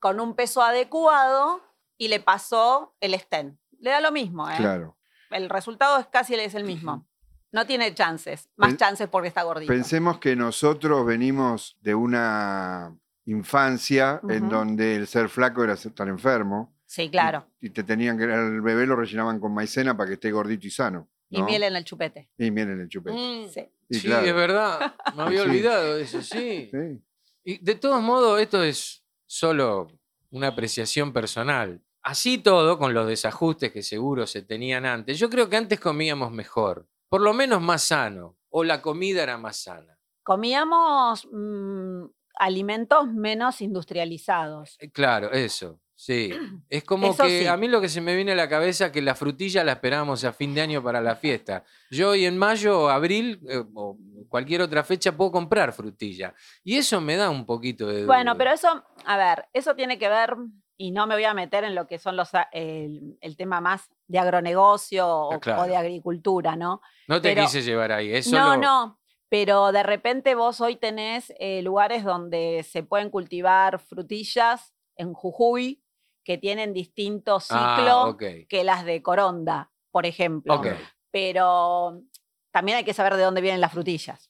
con 0.00 0.18
un 0.20 0.34
peso 0.34 0.62
adecuado 0.62 1.60
y 1.98 2.08
le 2.08 2.18
pasó 2.18 2.94
el 3.00 3.14
Sten. 3.14 3.58
Le 3.78 3.90
da 3.90 4.00
lo 4.00 4.10
mismo, 4.10 4.48
¿eh? 4.50 4.54
Claro. 4.56 4.96
El 5.30 5.50
resultado 5.50 5.98
es 5.98 6.06
casi 6.06 6.34
es 6.34 6.54
el 6.54 6.64
mismo. 6.64 7.06
No 7.52 7.66
tiene 7.66 7.94
chances, 7.94 8.48
más 8.56 8.70
Pen- 8.70 8.76
chances 8.78 9.08
porque 9.08 9.28
está 9.28 9.42
gordito. 9.42 9.70
Pensemos 9.72 10.18
que 10.18 10.34
nosotros 10.34 11.04
venimos 11.06 11.76
de 11.82 11.94
una 11.94 12.96
infancia 13.26 14.20
en 14.28 14.44
Ujú. 14.44 14.54
donde 14.54 14.96
el 14.96 15.06
ser 15.06 15.28
flaco 15.28 15.62
era 15.64 15.74
estar 15.74 16.08
enfermo. 16.08 16.74
Sí, 16.86 17.10
claro. 17.10 17.46
Y, 17.60 17.66
y 17.66 17.70
te 17.70 17.82
tenían 17.82 18.16
que, 18.16 18.24
el 18.24 18.60
bebé 18.60 18.86
lo 18.86 18.96
rellenaban 18.96 19.40
con 19.40 19.52
maicena 19.52 19.96
para 19.96 20.08
que 20.08 20.14
esté 20.14 20.30
gordito 20.32 20.66
y 20.66 20.70
sano. 20.70 21.08
Y 21.28 21.42
miel 21.42 21.64
en 21.64 21.74
el 21.74 21.84
chupete. 21.84 22.30
Y 22.38 22.50
miel 22.52 22.70
en 22.70 22.80
el 22.82 22.88
chupete. 22.88 23.16
Mm, 23.16 23.48
Sí. 23.50 23.68
Y 23.88 23.94
sí, 23.96 24.06
claro. 24.06 24.26
es 24.26 24.34
verdad. 24.34 24.94
Me 25.16 25.22
había 25.22 25.42
Sí. 25.44 25.48
olvidado 25.48 25.94
de 25.96 26.02
eso, 26.02 26.22
sí. 26.22 26.68
Sí. 26.70 27.02
Y 27.44 27.58
de 27.64 27.74
todos 27.74 28.00
modos, 28.02 28.40
esto 28.40 28.62
es 28.62 29.04
solo 29.26 29.88
una 30.30 30.48
apreciación 30.48 31.12
personal. 31.12 31.80
Así 32.02 32.38
todo, 32.38 32.78
con 32.78 32.94
los 32.94 33.08
desajustes 33.08 33.72
que 33.72 33.82
seguro 33.82 34.26
se 34.28 34.42
tenían 34.42 34.86
antes, 34.86 35.18
yo 35.18 35.28
creo 35.28 35.48
que 35.48 35.56
antes 35.56 35.80
comíamos 35.80 36.30
mejor, 36.30 36.86
por 37.08 37.20
lo 37.20 37.34
menos 37.34 37.60
más 37.60 37.82
sano, 37.82 38.36
o 38.50 38.62
la 38.62 38.80
comida 38.80 39.24
era 39.24 39.36
más 39.38 39.56
sana. 39.56 39.98
Comíamos 40.22 41.28
mm, 41.32 42.04
alimentos 42.36 43.06
menos 43.12 43.60
industrializados. 43.60 44.76
Eh, 44.80 44.90
Claro, 44.90 45.30
eso, 45.32 45.80
sí. 45.94 46.30
Es 46.70 46.84
como 46.84 47.08
Eso 47.08 47.24
que 47.24 47.40
sí. 47.40 47.46
a 47.46 47.56
mí 47.56 47.68
lo 47.68 47.80
que 47.80 47.88
se 47.88 48.00
me 48.00 48.14
viene 48.16 48.32
a 48.32 48.36
la 48.36 48.48
cabeza 48.48 48.86
es 48.86 48.92
que 48.92 49.02
la 49.02 49.14
frutilla 49.14 49.64
la 49.64 49.72
esperábamos 49.72 50.24
a 50.24 50.32
fin 50.32 50.54
de 50.54 50.60
año 50.60 50.82
para 50.82 51.00
la 51.00 51.16
fiesta. 51.16 51.64
Yo 51.90 52.10
hoy 52.10 52.24
en 52.26 52.36
mayo, 52.38 52.88
abril 52.90 53.40
eh, 53.48 53.62
o 53.74 53.96
cualquier 54.28 54.60
otra 54.62 54.82
fecha 54.84 55.16
puedo 55.16 55.30
comprar 55.32 55.72
frutilla. 55.72 56.34
Y 56.64 56.76
eso 56.76 57.00
me 57.00 57.16
da 57.16 57.30
un 57.30 57.46
poquito 57.46 57.86
de... 57.86 58.04
Bueno, 58.06 58.32
duda. 58.32 58.38
pero 58.38 58.50
eso, 58.52 58.84
a 59.04 59.16
ver, 59.16 59.46
eso 59.52 59.74
tiene 59.74 59.98
que 59.98 60.08
ver, 60.08 60.34
y 60.76 60.90
no 60.90 61.06
me 61.06 61.14
voy 61.14 61.24
a 61.24 61.32
meter 61.32 61.64
en 61.64 61.74
lo 61.74 61.86
que 61.86 61.98
son 61.98 62.16
los 62.16 62.34
a- 62.34 62.48
el, 62.52 63.16
el 63.20 63.36
tema 63.36 63.60
más 63.60 63.88
de 64.08 64.18
agronegocio 64.18 65.06
o, 65.08 65.32
Ah, 65.34 65.40
claro. 65.40 65.62
o 65.62 65.66
de 65.66 65.76
agricultura, 65.76 66.54
¿no? 66.56 66.80
No 67.08 67.20
te 67.22 67.30
pero- 67.30 67.42
quise 67.42 67.62
llevar 67.62 67.92
ahí, 67.92 68.12
es 68.12 68.30
No, 68.30 68.56
no, 68.56 68.98
pero 69.28 69.72
de 69.72 69.82
repente 69.82 70.34
vos 70.34 70.60
hoy 70.60 70.76
tenés 70.76 71.32
eh, 71.38 71.62
lugares 71.62 72.04
donde 72.04 72.64
se 72.68 72.82
pueden 72.82 73.10
cultivar 73.10 73.78
frutillas 73.80 74.74
en 74.96 75.12
Jujuy 75.12 75.82
que 76.24 76.38
tienen 76.38 76.72
distinto 76.72 77.40
ciclo 77.40 77.56
Ah, 77.58 78.08
ok. 78.08 78.22
que 78.48 78.64
las 78.64 78.84
de 78.84 79.02
Coronda, 79.02 79.70
por 79.90 80.06
ejemplo. 80.06 80.54
Ok. 80.54 80.68
Pero 81.10 82.02
también 82.52 82.78
hay 82.78 82.84
que 82.84 82.94
saber 82.94 83.16
de 83.16 83.22
dónde 83.22 83.40
vienen 83.40 83.60
las 83.60 83.72
frutillas. 83.72 84.25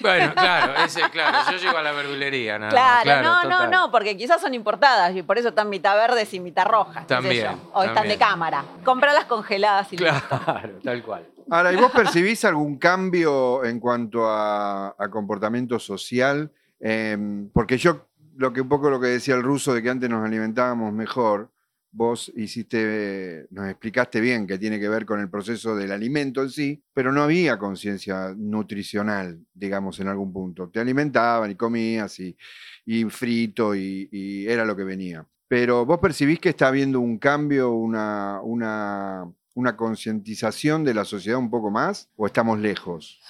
Bueno, 0.00 0.32
claro, 0.34 0.74
ese, 0.84 1.00
claro, 1.10 1.50
yo 1.50 1.58
llego 1.58 1.76
a 1.78 1.82
la 1.82 1.92
verdulería, 1.92 2.58
nada 2.58 2.72
más, 2.72 3.02
Claro, 3.02 3.22
no, 3.28 3.42
total. 3.42 3.70
no, 3.70 3.80
no, 3.86 3.90
porque 3.90 4.16
quizás 4.16 4.40
son 4.40 4.54
importadas 4.54 5.14
y 5.16 5.22
por 5.22 5.38
eso 5.38 5.48
están 5.48 5.68
mitad 5.68 5.94
verdes 5.96 6.32
y 6.34 6.40
mitad 6.40 6.66
rojas. 6.66 7.04
qué 7.06 7.14
sé 7.14 7.20
También, 7.22 7.44
yo, 7.52 7.70
O 7.72 7.82
están 7.82 8.06
de 8.08 8.16
cámara. 8.18 8.64
Compralas 8.84 9.24
congeladas 9.24 9.92
y 9.92 9.96
listo. 9.98 10.14
Claro, 10.44 10.78
tal 10.82 11.02
cual. 11.02 11.26
Ahora, 11.50 11.72
¿y 11.72 11.76
vos 11.76 11.90
percibís 11.90 12.44
algún 12.44 12.78
cambio 12.78 13.64
en 13.64 13.78
cuanto 13.80 14.26
a, 14.28 14.94
a 14.98 15.08
comportamiento 15.10 15.78
social? 15.78 16.50
Em, 16.80 17.48
porque 17.50 17.76
yo, 17.76 18.06
lo 18.36 18.52
que 18.52 18.60
un 18.60 18.68
poco 18.68 18.88
lo 18.90 19.00
que 19.00 19.08
decía 19.08 19.34
el 19.34 19.42
ruso 19.42 19.74
de 19.74 19.82
que 19.82 19.90
antes 19.90 20.08
nos 20.08 20.24
alimentábamos 20.24 20.92
mejor, 20.92 21.50
vos 21.94 22.32
hiciste, 22.34 23.46
nos 23.50 23.68
explicaste 23.68 24.20
bien 24.20 24.48
que 24.48 24.58
tiene 24.58 24.80
que 24.80 24.88
ver 24.88 25.06
con 25.06 25.20
el 25.20 25.30
proceso 25.30 25.76
del 25.76 25.92
alimento 25.92 26.42
en 26.42 26.50
sí, 26.50 26.82
pero 26.92 27.12
no 27.12 27.22
había 27.22 27.56
conciencia 27.56 28.34
nutricional, 28.36 29.40
digamos, 29.54 30.00
en 30.00 30.08
algún 30.08 30.32
punto. 30.32 30.68
Te 30.68 30.80
alimentaban 30.80 31.52
y 31.52 31.54
comías 31.54 32.18
y, 32.18 32.36
y 32.84 33.04
frito 33.04 33.76
y, 33.76 34.08
y 34.10 34.46
era 34.48 34.64
lo 34.64 34.74
que 34.74 34.82
venía. 34.82 35.24
Pero 35.46 35.86
vos 35.86 36.00
percibís 36.00 36.40
que 36.40 36.48
está 36.48 36.66
habiendo 36.66 36.98
un 36.98 37.18
cambio, 37.18 37.70
una, 37.70 38.40
una, 38.42 39.32
una 39.54 39.76
concientización 39.76 40.82
de 40.82 40.94
la 40.94 41.04
sociedad 41.04 41.38
un 41.38 41.50
poco 41.50 41.70
más, 41.70 42.10
o 42.16 42.26
estamos 42.26 42.58
lejos. 42.58 43.20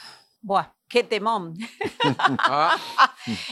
Buah, 0.41 0.69
qué 0.89 1.05
temón. 1.05 1.55
Ah, 2.39 2.79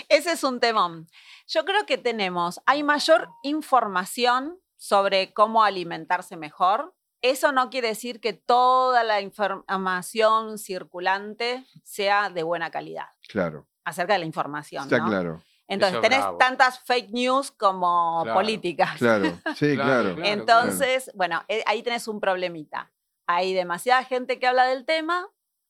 Ese 0.09 0.33
es 0.33 0.43
un 0.43 0.59
temón. 0.59 1.07
Yo 1.47 1.67
creo 1.67 1.85
que 1.85 1.99
tenemos, 1.99 2.61
hay 2.65 2.83
mayor 2.83 3.29
información 3.43 4.59
sobre 4.83 5.33
cómo 5.33 5.63
alimentarse 5.63 6.37
mejor. 6.37 6.93
Eso 7.21 7.53
no 7.53 7.71
quiere 7.71 7.87
decir 7.87 8.21
que 8.21 8.33
toda 8.33 9.05
la 9.05 9.21
información 9.21 10.59
circulante 10.59 11.65
sea 11.85 12.31
de 12.31 12.43
buena 12.43 12.73
calidad 12.73 13.07
Claro, 13.29 13.69
acerca 13.85 14.15
de 14.15 14.19
la 14.19 14.25
información. 14.25 14.83
está 14.83 14.99
¿no? 14.99 15.07
claro, 15.07 15.43
Entonces, 15.69 15.93
Eso 15.95 16.03
tenés 16.03 16.19
bravo. 16.19 16.39
tantas 16.39 16.81
fake 16.81 17.11
news 17.13 17.53
como 17.53 18.23
Claro, 18.25 18.37
políticas. 18.41 18.99
claro, 18.99 19.27
sí, 19.57 19.75
Claro, 19.77 19.77
claro. 19.77 20.15
claro. 20.17 20.25
Entonces, 20.33 21.13
bueno, 21.15 21.45
eh, 21.47 21.63
ahí 21.67 21.85
tenés 21.85 22.09
un 22.09 22.19
problemita. 22.19 22.91
Hay 23.29 23.55
demasiada 23.55 24.03
gente 24.03 24.41
que 24.41 24.49
habla 24.49 24.65
del 24.65 24.85
tema, 24.85 25.29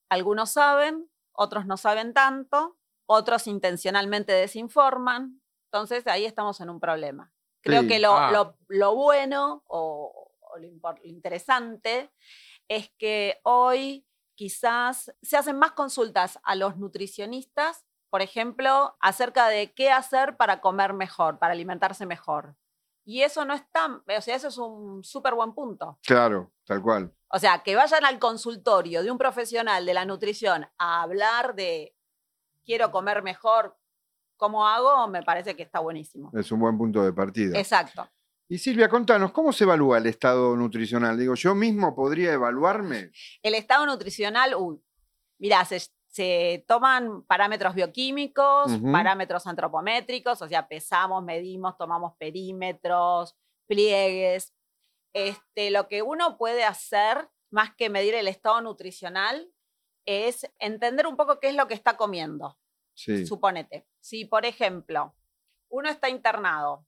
algunos 0.09 0.53
saben, 0.53 1.11
otros 1.33 1.67
no 1.67 1.77
saben 1.77 2.15
tanto, 2.15 2.79
otros 3.05 3.47
intencionalmente 3.47 4.33
desinforman. 4.33 5.43
Entonces, 5.71 6.07
ahí 6.07 6.25
estamos 6.25 6.63
en 6.63 6.71
un 6.71 6.81
problema. 6.81 7.32
Creo 7.63 7.83
Sí. 7.83 7.89
que 7.89 7.99
lo, 7.99 8.15
Ah. 8.17 8.31
lo- 8.31 8.57
lo 8.69 8.95
bueno 8.95 9.63
o, 9.67 10.31
o 10.41 10.59
lo, 10.59 10.69
lo 10.69 10.97
interesante 11.05 12.11
es 12.69 12.91
que 12.99 13.41
hoy 13.45 14.07
quizás 14.35 15.13
se 15.23 15.37
hacen 15.37 15.59
más 15.59 15.73
consultas 15.73 16.39
a 16.43 16.55
los 16.55 16.77
nutricionistas, 16.77 17.85
por 18.11 18.23
ejemplo, 18.23 18.97
acerca 19.01 19.49
de 19.49 19.73
qué 19.73 19.91
hacer 19.91 20.37
para 20.37 20.61
comer 20.61 20.93
mejor, 20.93 21.39
para 21.39 21.53
alimentarse 21.53 22.05
mejor. 22.07 22.57
Y 23.05 23.23
eso 23.23 23.45
no 23.45 23.55
es 23.55 23.69
tan, 23.73 24.03
o 24.17 24.21
sea, 24.21 24.37
eso 24.37 24.49
es 24.49 24.59
un 24.59 25.03
súper 25.03 25.35
buen 25.35 25.55
punto. 25.55 25.99
Claro, 26.03 26.53
tal 26.65 26.83
cual. 26.83 27.15
O 27.29 27.39
sea, 27.39 27.63
que 27.63 27.75
vayan 27.75 28.05
al 28.05 28.19
consultorio 28.19 29.03
de 29.03 29.11
un 29.11 29.19
profesional 29.19 29.85
de 29.87 29.95
la 29.95 30.05
nutrición 30.05 30.67
a 30.79 31.03
hablar 31.03 31.55
de 31.55 31.97
quiero 32.65 32.91
comer 32.93 33.23
mejor, 33.23 33.77
¿cómo 34.43 34.67
hago? 34.67 35.07
Me 35.07 35.23
parece 35.23 35.55
que 35.55 35.63
está 35.63 35.79
buenísimo. 35.79 36.33
Es 36.35 36.51
un 36.51 36.59
buen 36.59 36.77
punto 36.77 37.05
de 37.05 37.13
partida. 37.13 37.57
Exacto. 37.57 38.11
Y 38.49 38.59
Silvia, 38.59 38.89
contanos, 38.89 39.31
¿cómo 39.31 39.53
se 39.53 39.63
evalúa 39.63 39.99
el 39.99 40.07
estado 40.07 40.57
nutricional? 40.57 41.17
Digo, 41.17 41.37
¿yo 41.37 41.55
mismo 41.55 41.95
podría 41.95 42.33
evaluarme? 42.33 43.13
El 43.41 43.55
estado 43.55 43.87
nutricional, 43.87 44.57
uy, 44.57 44.83
mira, 45.39 45.65
se, 45.65 45.81
se 46.09 46.65
toman 46.67 47.23
parámetros 47.23 47.73
bioquímicos, 47.77 48.73
parámetros 48.91 49.47
antropométricos, 49.47 50.43
o 50.43 50.49
sea, 50.49 50.67
pesamos, 50.67 51.23
medimos, 51.23 51.79
tomamos 51.79 52.17
perímetros, 52.19 53.37
pliegues. 53.69 54.53
Este, 55.15 55.71
lo 55.71 55.87
que 55.87 56.03
uno 56.03 56.37
puede 56.37 56.65
hacer, 56.65 57.29
más 57.53 57.77
que 57.77 57.91
medir 57.91 58.15
el 58.15 58.27
estado 58.27 58.61
nutricional, 58.61 59.53
es 60.05 60.51
entender 60.59 61.07
un 61.07 61.17
poco 61.17 61.39
qué 61.39 61.51
es 61.51 61.55
lo 61.55 61.69
que 61.69 61.75
está 61.75 61.97
comiendo. 61.97 62.59
Sí, 62.95 63.27
Suponete, 63.27 63.87
si 64.01 64.25
por 64.27 64.45
ejemplo 64.47 65.15
uno 65.69 65.89
está 65.89 66.09
internado 66.09 66.87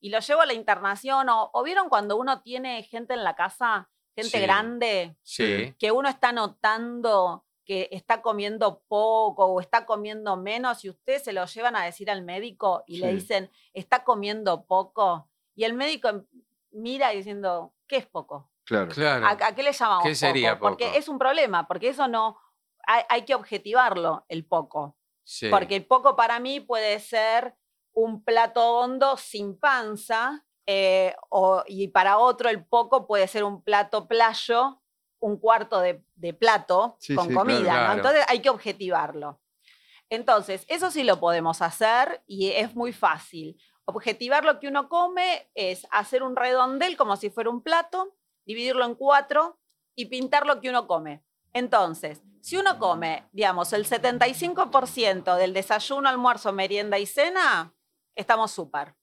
y 0.00 0.10
lo 0.10 0.18
llevo 0.20 0.40
a 0.42 0.46
la 0.46 0.54
internación, 0.54 1.28
o, 1.28 1.50
o 1.52 1.62
vieron 1.62 1.88
cuando 1.88 2.16
uno 2.16 2.40
tiene 2.42 2.82
gente 2.82 3.14
en 3.14 3.24
la 3.24 3.34
casa, 3.36 3.88
gente 4.14 4.38
Sí. 4.38 4.40
grande, 4.42 5.16
sí. 5.22 5.74
que 5.78 5.92
uno 5.92 6.08
está 6.08 6.32
notando 6.32 7.44
que 7.66 7.88
está 7.92 8.20
comiendo 8.20 8.82
poco 8.88 9.46
o 9.46 9.58
está 9.60 9.86
comiendo 9.86 10.36
menos 10.36 10.84
y 10.84 10.90
ustedes 10.90 11.24
se 11.24 11.32
lo 11.32 11.46
llevan 11.46 11.74
a 11.76 11.84
decir 11.84 12.10
al 12.10 12.20
médico 12.22 12.84
y 12.86 12.98
le 12.98 13.14
dicen, 13.14 13.50
está 13.72 14.04
comiendo 14.04 14.66
poco, 14.66 15.30
y 15.54 15.64
el 15.64 15.72
médico 15.72 16.08
em- 16.08 16.26
mira 16.72 17.08
diciendo, 17.10 17.72
¿qué 17.86 17.96
es 17.96 18.06
poco? 18.06 18.50
claro. 18.64 18.88
Claro. 18.90 19.26
¿A, 19.26 19.30
a 19.30 19.54
qué 19.54 19.62
le 19.62 19.72
llamamos 19.72 20.04
¿Qué 20.04 20.14
sería 20.14 20.58
Porque 20.58 20.84
poco? 20.86 20.98
es 20.98 21.08
un 21.08 21.18
problema, 21.18 21.66
porque 21.66 21.88
eso 21.88 22.06
no, 22.06 22.38
hay, 22.86 23.02
hay 23.08 23.22
que 23.24 23.34
objetivarlo, 23.34 24.26
el 24.28 24.44
poco. 24.44 24.94
Sí. 25.24 25.48
Porque 25.48 25.76
el 25.76 25.86
poco 25.86 26.14
para 26.16 26.38
mí 26.40 26.60
puede 26.60 27.00
ser 27.00 27.54
un 27.92 28.22
plato 28.24 28.78
hondo 28.78 29.16
sin 29.16 29.58
panza, 29.58 30.44
eh, 30.66 31.14
o- 31.30 31.62
y 31.66 31.88
para 31.88 32.18
otro 32.18 32.48
el 32.48 32.64
poco 32.64 33.06
puede 33.06 33.26
ser 33.28 33.44
un 33.44 33.62
plato 33.62 34.08
playo, 34.08 34.80
un 35.20 35.38
cuarto 35.38 35.80
de, 35.80 36.02
de 36.14 36.34
plato 36.34 36.96
Sí, 37.00 37.14
con 37.14 37.26
sí, 37.26 37.32
claro. 37.32 37.40
comida. 37.40 37.92
Entonces 37.94 38.24
hay 38.28 38.40
que 38.40 38.50
objetivarlo. 38.50 39.40
Entonces, 40.10 40.64
eso 40.68 40.90
sí 40.90 41.02
lo 41.02 41.18
podemos 41.18 41.62
hacer 41.62 42.22
y 42.26 42.50
es 42.50 42.74
muy 42.74 42.92
fácil. 42.92 43.56
Objetivar 43.86 44.44
lo 44.44 44.60
que 44.60 44.68
uno 44.68 44.88
come 44.88 45.50
es 45.54 45.86
hacer 45.90 46.22
un 46.22 46.36
redondel 46.36 46.96
como 46.96 47.16
si 47.16 47.30
fuera 47.30 47.50
un 47.50 47.62
plato, 47.62 48.14
dividirlo 48.44 48.84
en 48.84 48.94
cuatro 48.94 49.58
y 49.94 50.06
pintar 50.06 50.46
lo 50.46 50.60
que 50.60 50.70
uno 50.70 50.86
come. 50.86 51.24
Entonces, 51.54 52.20
si 52.42 52.56
uno 52.58 52.78
come, 52.78 53.26
digamos, 53.32 53.72
el 53.72 53.86
75% 53.86 55.36
del 55.36 55.54
desayuno, 55.54 56.08
almuerzo, 56.08 56.52
merienda 56.52 56.98
y 56.98 57.06
cena, 57.06 57.72
estamos 58.14 58.50
súper. 58.50 58.94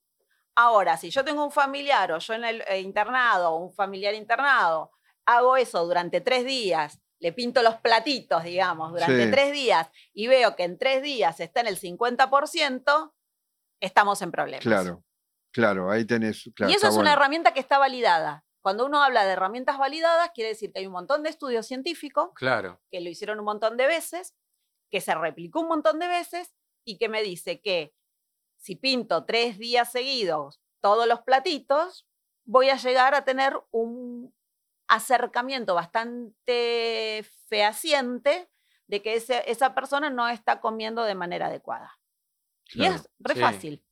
Ahora, 0.54 0.96
si 0.98 1.10
yo 1.10 1.24
tengo 1.24 1.42
un 1.44 1.50
familiar 1.50 2.12
o 2.12 2.18
yo 2.18 2.34
en 2.34 2.44
el 2.44 2.62
eh, 2.68 2.80
internado 2.80 3.56
un 3.56 3.72
familiar 3.72 4.14
internado, 4.14 4.92
hago 5.26 5.56
eso 5.56 5.84
durante 5.84 6.20
tres 6.20 6.44
días, 6.44 7.00
le 7.20 7.32
pinto 7.32 7.62
los 7.62 7.76
platitos, 7.76 8.44
digamos, 8.44 8.92
durante 8.92 9.24
Sí. 9.24 9.30
tres 9.30 9.52
días 9.52 9.88
y 10.12 10.26
veo 10.26 10.54
que 10.54 10.64
en 10.64 10.76
tres 10.78 11.02
días 11.02 11.40
está 11.40 11.60
en 11.60 11.68
el 11.68 11.78
50%, 11.78 13.14
estamos 13.80 14.20
en 14.22 14.30
problemas. 14.30 14.62
Claro, 14.62 15.02
claro, 15.52 15.90
ahí 15.90 16.04
tenés. 16.04 16.50
claro, 16.54 16.70
y 16.70 16.74
eso 16.74 16.88
es 16.88 16.96
una 16.96 17.14
herramienta 17.14 17.54
que 17.54 17.60
está 17.60 17.78
validada. 17.78 18.44
Cuando 18.62 18.86
uno 18.86 19.02
habla 19.02 19.24
de 19.24 19.32
herramientas 19.32 19.76
validadas, 19.78 20.30
quiere 20.34 20.50
decir 20.50 20.72
que 20.72 20.78
hay 20.78 20.86
un 20.86 20.92
montón 20.92 21.22
de 21.22 21.30
estudios 21.30 21.66
científicos 21.66 22.30
Claro. 22.34 22.80
que 22.90 23.00
lo 23.00 23.10
hicieron 23.10 23.38
un 23.40 23.44
montón 23.44 23.76
de 23.76 23.86
veces, 23.86 24.34
que 24.90 25.00
se 25.00 25.14
replicó 25.14 25.60
un 25.60 25.68
montón 25.68 25.98
de 25.98 26.06
veces 26.08 26.54
y 26.84 26.96
que 26.98 27.08
me 27.08 27.22
dice 27.22 27.60
que 27.60 27.92
si 28.56 28.76
pinto 28.76 29.24
tres 29.24 29.58
días 29.58 29.90
seguidos 29.90 30.60
todos 30.80 31.06
los 31.08 31.22
platitos, 31.22 32.06
voy 32.44 32.70
a 32.70 32.76
llegar 32.76 33.14
a 33.14 33.24
tener 33.24 33.60
un 33.72 34.32
acercamiento 34.88 35.74
bastante 35.74 37.24
fehaciente 37.48 38.48
de 38.86 39.02
que 39.02 39.14
ese- 39.14 39.50
esa 39.50 39.74
persona 39.74 40.10
no 40.10 40.28
está 40.28 40.60
comiendo 40.60 41.04
de 41.04 41.14
manera 41.14 41.46
adecuada. 41.46 41.98
Y 42.74 42.84
es 42.84 43.08
re 43.18 43.34
Sí. 43.34 43.40
fácil. 43.40 43.84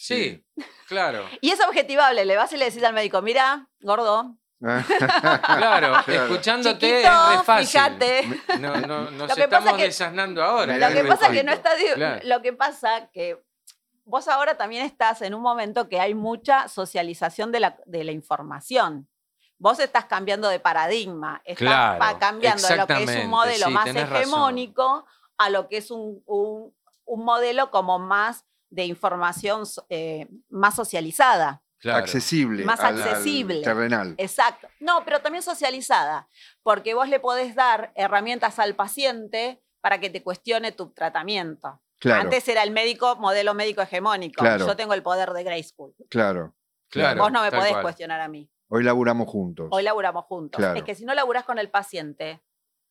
Sí, 0.00 0.44
claro. 0.88 1.24
Y 1.40 1.50
es 1.50 1.60
objetivable. 1.60 2.24
Le 2.24 2.36
vas 2.36 2.52
y 2.52 2.56
le 2.56 2.66
decís 2.66 2.82
al 2.84 2.92
médico, 2.94 3.20
mira, 3.20 3.68
gordo, 3.80 4.36
Claro, 4.60 6.02
Claro. 6.04 6.04
escuchándote 6.06 6.86
chiquito, 7.00 7.30
es 7.32 7.38
re 7.38 7.44
fácil. 7.44 7.66
fíjate. 7.68 8.42
No, 8.60 8.76
no, 8.80 9.10
nos 9.10 9.28
Lo 9.28 9.34
que 9.34 9.48
pasa 9.48 9.58
estamos 9.58 9.76
que- 9.76 9.82
desasnando 9.84 10.42
ahora. 10.42 10.76
Lo 10.76 10.86
es 10.86 10.94
que 10.94 11.04
pasa 11.04 11.26
es 11.26 11.32
que 11.32 11.44
no 11.44 11.52
está. 11.52 11.70
Claro. 11.94 12.20
Lo 12.24 12.42
que 12.42 12.52
pasa 12.52 13.08
que 13.12 13.42
vos 14.04 14.26
ahora 14.28 14.56
también 14.56 14.84
estás 14.84 15.22
en 15.22 15.34
un 15.34 15.42
momento 15.42 15.88
que 15.88 16.00
hay 16.00 16.14
mucha 16.14 16.68
socialización 16.68 17.52
de 17.52 17.60
la, 17.60 17.76
de 17.86 18.04
la 18.04 18.12
información. 18.12 19.08
Vos 19.58 19.78
estás 19.80 20.04
cambiando 20.06 20.48
de 20.48 20.60
paradigma, 20.60 21.40
estás 21.44 21.58
Claro, 21.66 21.98
pa- 21.98 22.18
cambiando 22.18 22.66
de 22.68 22.76
lo 22.76 22.86
que 22.86 23.02
es 23.02 23.24
un 23.24 23.30
modelo 23.30 23.66
sí, 23.66 23.72
más 23.72 23.92
razón. 23.92 24.16
hegemónico 24.16 25.06
a 25.36 25.50
lo 25.50 25.68
que 25.68 25.78
es 25.78 25.90
un, 25.90 26.22
un- 26.26 26.72
un 27.04 27.24
modelo 27.24 27.70
como 27.70 27.98
más 27.98 28.44
de 28.70 28.84
información 28.84 29.62
eh, 29.88 30.26
más 30.48 30.74
socializada. 30.74 31.62
Claro. 31.80 31.98
accesible. 32.00 32.64
Más 32.64 32.80
al- 32.80 33.00
al 33.00 33.08
accesible. 33.08 33.62
terrenal. 33.62 34.14
Exacto. 34.18 34.66
No, 34.80 35.04
pero 35.04 35.20
también 35.20 35.42
socializada, 35.44 36.26
porque 36.64 36.92
vos 36.92 37.08
le 37.08 37.20
podés 37.20 37.54
dar 37.54 37.92
herramientas 37.94 38.58
al 38.58 38.74
paciente 38.74 39.62
para 39.80 40.00
que 40.00 40.10
te 40.10 40.20
cuestione 40.24 40.72
tu 40.72 40.90
tratamiento. 40.90 41.80
Claro, 42.00 42.22
Antes 42.22 42.48
era 42.48 42.64
el 42.64 42.72
médico, 42.72 43.14
modelo 43.16 43.54
médico 43.54 43.80
hegemónico. 43.80 44.40
Claro. 44.42 44.66
Yo 44.66 44.74
tengo 44.76 44.92
el 44.92 45.02
poder 45.04 45.30
de 45.30 45.44
Grey 45.44 45.62
School. 45.62 45.94
claro. 46.10 46.52
Claro. 46.90 47.20
Vos 47.22 47.30
no 47.30 47.42
me 47.42 47.50
tal 47.50 47.58
podés 47.60 47.72
cual. 47.74 47.82
cuestionar 47.82 48.20
a 48.22 48.28
mí. 48.28 48.50
Hoy 48.68 48.82
laburamos 48.82 49.28
juntos. 49.28 49.68
Hoy 49.70 49.82
laburamos 49.82 50.24
juntos. 50.24 50.58
Claro. 50.58 50.78
Es 50.78 50.84
que 50.84 50.94
si 50.94 51.04
no 51.04 51.12
laburás 51.14 51.44
con 51.44 51.58
el 51.58 51.68
paciente, 51.70 52.40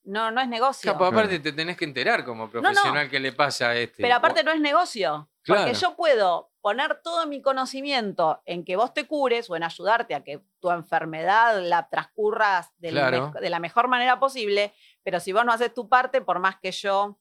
no, 0.03 0.29
no 0.31 0.39
es 0.39 0.47
negocio. 0.47 0.91
Capo, 0.93 1.05
aparte 1.05 1.29
Claro. 1.39 1.43
te 1.43 1.51
tenés 1.51 1.75
que 1.77 1.85
enterar 1.85 2.23
como 2.23 2.45
no. 2.45 2.51
profesional 2.51 3.09
qué 3.09 3.19
le 3.19 3.33
pasa 3.33 3.69
a 3.69 3.75
este. 3.75 4.03
Pero 4.03 4.13
aparte 4.15 4.43
no 4.43 4.51
es 4.51 4.61
negocio. 4.61 5.29
Claro. 5.47 5.61
Porque 5.63 5.79
yo 5.79 5.95
puedo 5.95 6.51
poner 6.61 7.01
todo 7.01 7.25
mi 7.25 7.41
conocimiento 7.41 8.41
en 8.45 8.63
que 8.65 8.75
vos 8.75 8.93
te 8.93 9.07
cures 9.07 9.49
o 9.49 9.55
en 9.55 9.63
ayudarte 9.63 10.13
a 10.13 10.23
que 10.23 10.41
tu 10.59 10.69
enfermedad 10.69 11.59
la 11.63 11.87
transcurras 11.89 12.71
Claro. 12.79 13.31
de 13.41 13.49
la 13.49 13.59
mejor 13.59 13.87
manera 13.87 14.19
posible, 14.19 14.73
pero 15.03 15.19
si 15.19 15.31
vos 15.31 15.43
no 15.45 15.51
haces 15.53 15.73
tu 15.73 15.87
parte, 15.89 16.21
por 16.21 16.39
más 16.39 16.57
que 16.61 16.71
yo 16.71 17.17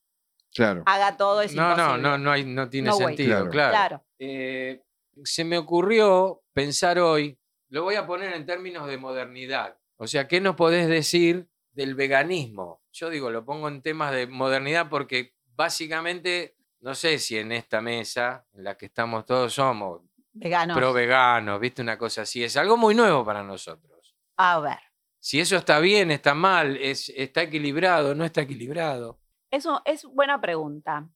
Claro. 0.52 0.82
haga 0.86 1.16
todo, 1.16 1.40
es 1.42 1.54
no, 1.54 1.62
no, 1.62 1.70
imposible. 1.72 2.02
no, 2.02 2.18
no, 2.18 2.30
hay, 2.32 2.44
no 2.44 2.68
tiene 2.68 2.88
No 2.90 2.96
sentido. 2.96 3.48
Claro. 3.48 4.04
Eh, 4.18 4.82
se 5.24 5.44
me 5.44 5.56
ocurrió 5.56 6.42
pensar 6.52 6.98
hoy, 6.98 7.38
lo 7.68 7.84
voy 7.84 7.94
a 7.94 8.06
poner 8.06 8.32
en 8.34 8.44
términos 8.44 8.86
de 8.88 8.96
modernidad. 8.98 9.78
O 9.98 10.06
sea, 10.06 10.26
¿qué 10.28 10.40
nos 10.40 10.56
podés 10.56 10.88
decir 10.88 11.48
del 11.72 11.94
veganismo? 11.94 12.82
Yo 12.92 13.08
digo, 13.10 13.30
lo 13.30 13.44
pongo 13.44 13.68
en 13.68 13.82
temas 13.82 14.12
de 14.12 14.26
modernidad 14.26 14.88
porque 14.90 15.34
básicamente, 15.54 16.56
no 16.80 16.94
sé 16.94 17.18
si 17.18 17.38
en 17.38 17.52
esta 17.52 17.80
mesa 17.80 18.46
en 18.52 18.64
la 18.64 18.76
que 18.76 18.86
estamos 18.86 19.24
todos 19.26 19.52
somos 19.54 20.02
Veganos. 20.32 20.76
pro 20.76 20.92
veganos, 20.92 21.58
¿viste? 21.60 21.82
Una 21.82 21.96
cosa 21.98 22.22
así. 22.22 22.44
Es 22.44 22.56
algo 22.56 22.76
muy 22.76 22.94
nuevo 22.94 23.24
para 23.24 23.42
nosotros. 23.42 24.14
A 24.36 24.60
ver. 24.60 24.78
Si 25.18 25.40
eso 25.40 25.56
está 25.56 25.80
bien, 25.80 26.10
está 26.10 26.34
mal, 26.34 26.76
es, 26.76 27.08
está 27.16 27.42
equilibrado, 27.42 28.14
no 28.14 28.24
está 28.24 28.42
equilibrado. 28.42 29.18
Eso 29.50 29.80
es 29.84 30.04
buena 30.04 30.40
pregunta. 30.40 31.08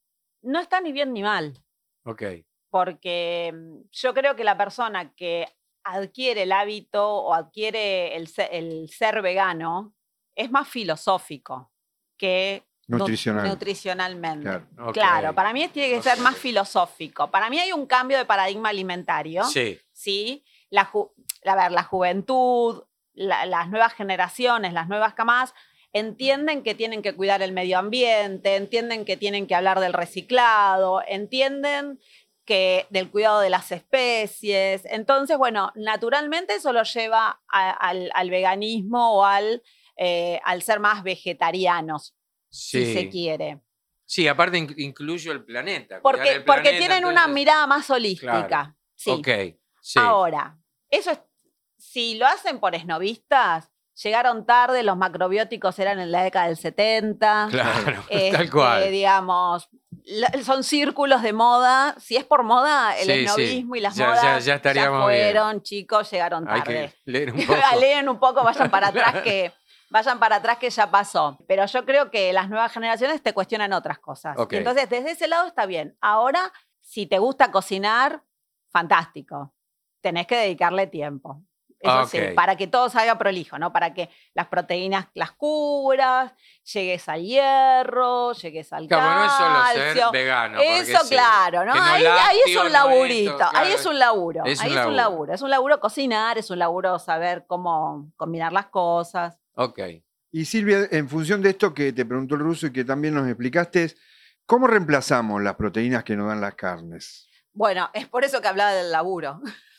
No 0.42 0.58
está 0.60 0.80
ni 0.80 0.90
bien 0.92 1.12
ni 1.12 1.22
mal. 1.22 1.62
Ok. 2.04 2.22
porque 2.70 3.52
mm, 3.54 3.88
yo 3.92 4.14
creo 4.14 4.34
que 4.36 4.44
la 4.44 4.56
persona 4.56 5.12
que 5.14 5.46
adquiere 5.84 6.42
el 6.44 6.52
hábito 6.52 7.04
o 7.14 7.34
adquiere 7.34 8.16
el 8.16 8.26
se- 8.28 8.56
el 8.56 8.88
ser, 8.88 9.20
vegano 9.22 9.94
es 10.34 10.50
más 10.50 10.68
filosófico 10.68 11.72
que 12.16 12.64
Nutricional. 12.98 13.48
nutricionalmente. 13.48 14.60
Claro. 14.92 15.34
para 15.34 15.52
mí 15.52 15.68
tiene 15.68 15.94
que 15.96 16.02
ser 16.02 16.18
más 16.18 16.36
filosófico. 16.36 17.30
Para 17.30 17.48
mí 17.50 17.58
hay 17.58 17.72
un 17.72 17.86
cambio 17.86 18.18
de 18.18 18.24
paradigma 18.24 18.68
alimentario. 18.70 19.44
Sí, 19.44 19.78
¿sí? 19.92 20.44
La, 20.70 20.86
ju- 20.90 21.10
a 21.44 21.54
ver, 21.56 21.72
la 21.72 21.82
juventud, 21.84 22.84
la- 23.14 23.46
las 23.46 23.68
nuevas 23.68 23.92
generaciones, 23.94 24.72
las 24.72 24.88
nuevas 24.88 25.14
camadas, 25.14 25.54
entienden 25.92 26.62
que 26.62 26.74
tienen 26.74 27.02
que 27.02 27.14
cuidar 27.16 27.42
el 27.42 27.52
medio 27.52 27.78
ambiente, 27.78 28.54
entienden 28.56 29.04
que 29.04 29.16
tienen 29.16 29.46
que 29.46 29.54
hablar 29.56 29.80
del 29.80 29.92
reciclado, 29.92 31.02
entienden 31.06 31.98
que 32.44 32.86
del 32.90 33.10
cuidado 33.10 33.40
de 33.40 33.50
las 33.50 33.70
especies. 33.72 34.84
Entonces, 34.84 35.36
bueno, 35.38 35.72
naturalmente 35.74 36.54
eso 36.54 36.72
lo 36.72 36.82
lleva 36.84 37.40
a- 37.48 37.70
al, 37.70 38.10
al 38.14 38.30
veganismo 38.30 39.14
o 39.18 39.24
al, 39.24 39.62
eh, 39.96 40.40
al 40.44 40.62
ser 40.62 40.80
más 40.80 41.02
vegetarianos, 41.02 42.14
sí. 42.50 42.84
si 42.86 42.92
se 42.94 43.08
quiere. 43.08 43.60
Sí, 44.04 44.26
aparte 44.26 44.58
inc- 44.58 44.74
incluyo 44.78 45.30
el 45.32 45.44
planeta. 45.44 46.00
Porque, 46.02 46.32
el 46.32 46.44
porque 46.44 46.62
planeta, 46.62 46.78
tienen 46.78 47.04
una 47.04 47.28
mirada 47.28 47.66
más 47.66 47.88
holística. 47.90 48.46
Claro. 48.48 48.74
Sí. 48.96 49.10
Ok, 49.10 49.28
sí. 49.80 49.98
Ahora, 50.00 50.58
eso 50.90 51.12
es, 51.12 51.20
si 51.78 52.16
lo 52.16 52.26
hacen 52.26 52.58
por 52.58 52.74
esnovistas, 52.74 53.70
llegaron 54.02 54.44
tarde, 54.46 54.82
los 54.82 54.96
macrobióticos 54.96 55.78
eran 55.78 56.00
en 56.00 56.10
la 56.10 56.22
década 56.24 56.46
del 56.48 56.56
70. 56.56 57.48
Claro, 57.50 58.04
este, 58.10 58.32
tal 58.36 58.50
cual. 58.50 58.90
Digamos, 58.90 59.68
son 60.44 60.64
círculos 60.64 61.22
de 61.22 61.32
moda. 61.32 61.94
Si 62.00 62.16
es 62.16 62.24
por 62.24 62.42
moda, 62.42 62.96
el 62.98 63.06
Sí, 63.06 63.12
sí. 63.12 63.20
esnovismo 63.24 63.76
y 63.76 63.80
las 63.80 63.94
Ya- 63.94 64.06
modas 64.08 64.22
ya- 64.22 64.38
ya 64.40 64.54
estaríamos 64.56 65.08
bien. 65.08 65.22
fueron, 65.22 65.62
chicos, 65.62 66.10
llegaron 66.10 66.48
Hay 66.48 66.60
tarde. 66.62 66.94
que 67.04 67.10
leer 67.12 67.32
un 67.32 67.36
poco. 67.46 67.60
Leen 67.78 68.08
un 68.08 68.18
poco, 68.18 68.42
vayan 68.42 68.70
para 68.70 68.88
atrás 69.12 69.22
que 69.22 69.52
vayan 69.90 70.18
para 70.18 70.36
atrás 70.36 70.56
que 70.58 70.70
ya 70.70 70.90
pasó. 70.90 71.36
Pero 71.46 71.66
yo 71.66 71.84
creo 71.84 72.10
que 72.10 72.32
las 72.32 72.48
nuevas 72.48 72.72
generaciones 72.72 73.22
te 73.22 73.34
cuestionan 73.34 73.72
otras 73.72 73.98
cosas. 73.98 74.36
Entonces, 74.50 74.88
desde 74.88 75.10
ese 75.10 75.28
lado 75.28 75.46
está 75.48 75.66
bien. 75.66 75.96
Ahora, 76.00 76.52
si 76.80 77.06
te 77.06 77.18
gusta 77.18 77.50
cocinar, 77.50 78.22
fantástico. 78.70 79.52
Tenés 80.00 80.26
que 80.26 80.36
dedicarle 80.36 80.86
tiempo. 80.86 81.42
Eso 81.82 82.04
sí, 82.08 82.20
para 82.34 82.56
que 82.56 82.66
todo 82.66 82.90
salga 82.90 83.16
prolijo, 83.16 83.58
¿no? 83.58 83.72
Para 83.72 83.94
que 83.94 84.10
las 84.34 84.48
proteínas 84.48 85.06
las 85.14 85.32
cubras, 85.32 86.30
llegues 86.62 87.08
al 87.08 87.22
hierro, 87.22 88.32
llegues 88.32 88.70
al 88.74 88.86
Claro, 88.86 89.20
no 89.20 89.24
es 89.24 89.32
solo 89.32 89.64
ser 89.72 89.86
calcio. 89.86 90.12
vegano. 90.12 90.60
Eso, 90.60 91.08
claro, 91.08 91.64
¿no? 91.64 91.72
ahí, 91.72 92.04
ahí 92.04 92.38
es 92.46 92.54
un 92.54 92.64
no 92.64 92.68
laburito, 92.68 93.48
ahí 93.54 93.72
es 93.72 93.86
un 93.86 93.98
laburo, 93.98 94.42
Es 94.44 94.60
un 94.60 94.66
ahí 94.66 94.72
es 94.72 94.76
un 94.76 94.94
laburo. 94.94 94.96
laburo. 94.96 95.32
Es 95.32 95.40
un 95.42 95.50
laburo 95.50 95.80
cocinar, 95.80 96.36
es 96.36 96.50
un 96.50 96.58
laburo 96.58 96.98
saber 96.98 97.46
cómo 97.46 98.10
combinar 98.18 98.52
las 98.52 98.66
cosas. 98.66 99.39
Ok. 99.60 99.78
Y 100.32 100.44
Silvia, 100.46 100.88
en 100.90 101.08
función 101.08 101.42
de 101.42 101.50
esto 101.50 101.74
que 101.74 101.92
te 101.92 102.06
preguntó 102.06 102.34
el 102.34 102.40
ruso 102.40 102.68
y 102.68 102.72
que 102.72 102.84
también 102.84 103.14
nos 103.14 103.26
explicaste, 103.26 103.84
es, 103.84 103.96
¿cómo 104.46 104.66
reemplazamos 104.66 105.42
las 105.42 105.56
proteínas 105.56 106.02
que 106.02 106.16
nos 106.16 106.28
dan 106.28 106.40
las 106.40 106.54
carnes? 106.54 107.28
Bueno, 107.52 107.90
es 107.92 108.08
por 108.08 108.24
eso 108.24 108.40
que 108.40 108.48
hablaba 108.48 108.72
del 108.72 108.90
laburo. 108.90 109.40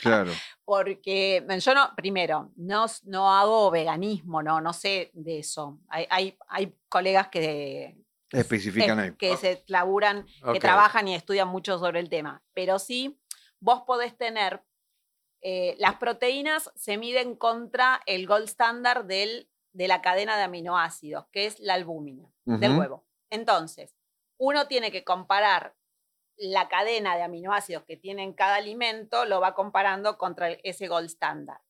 Claro, 0.00 0.32
Porque 0.64 1.42
bueno, 1.44 1.60
yo 1.60 1.74
no, 1.74 1.92
primero, 1.94 2.50
no, 2.56 2.86
no 3.04 3.30
hago 3.30 3.70
veganismo, 3.70 4.42
no, 4.42 4.62
no 4.62 4.72
sé 4.72 5.10
de 5.12 5.40
eso. 5.40 5.78
Hay, 5.90 6.06
hay, 6.08 6.38
hay 6.48 6.74
colegas 6.88 7.28
que, 7.28 7.98
especifican 8.30 8.98
ahí. 8.98 9.12
que 9.12 9.36
se 9.36 9.62
laburan, 9.66 10.24
que 10.54 10.58
trabajan 10.58 11.06
y 11.06 11.14
estudian 11.14 11.48
mucho 11.48 11.78
sobre 11.78 12.00
el 12.00 12.08
tema. 12.08 12.42
Pero 12.54 12.78
sí, 12.78 13.20
vos 13.60 13.82
podés 13.86 14.16
tener, 14.16 14.62
eh, 15.40 15.76
las 15.78 15.96
proteínas 15.96 16.70
se 16.74 16.96
miden 16.98 17.36
contra 17.36 18.00
el 18.06 18.26
gold 18.26 18.48
standard 18.48 19.04
del, 19.04 19.48
de 19.72 19.88
la 19.88 20.02
cadena 20.02 20.36
de 20.36 20.42
aminoácidos, 20.44 21.26
que 21.32 21.46
es 21.46 21.60
la 21.60 21.74
albúmina 21.74 22.28
del 22.44 22.78
huevo. 22.78 23.04
Entonces, 23.30 23.94
uno 24.38 24.66
tiene 24.66 24.90
que 24.90 25.04
comparar 25.04 25.74
la 26.36 26.68
cadena 26.68 27.16
de 27.16 27.22
aminoácidos 27.22 27.84
que 27.84 27.96
tiene 27.96 28.34
cada 28.34 28.56
alimento 28.56 29.24
lo 29.24 29.40
va 29.40 29.54
comparando 29.54 30.16
contra 30.18 30.48
el- 30.48 30.60
ese 30.62 30.86
gold 30.88 31.06
standard. 31.10 31.60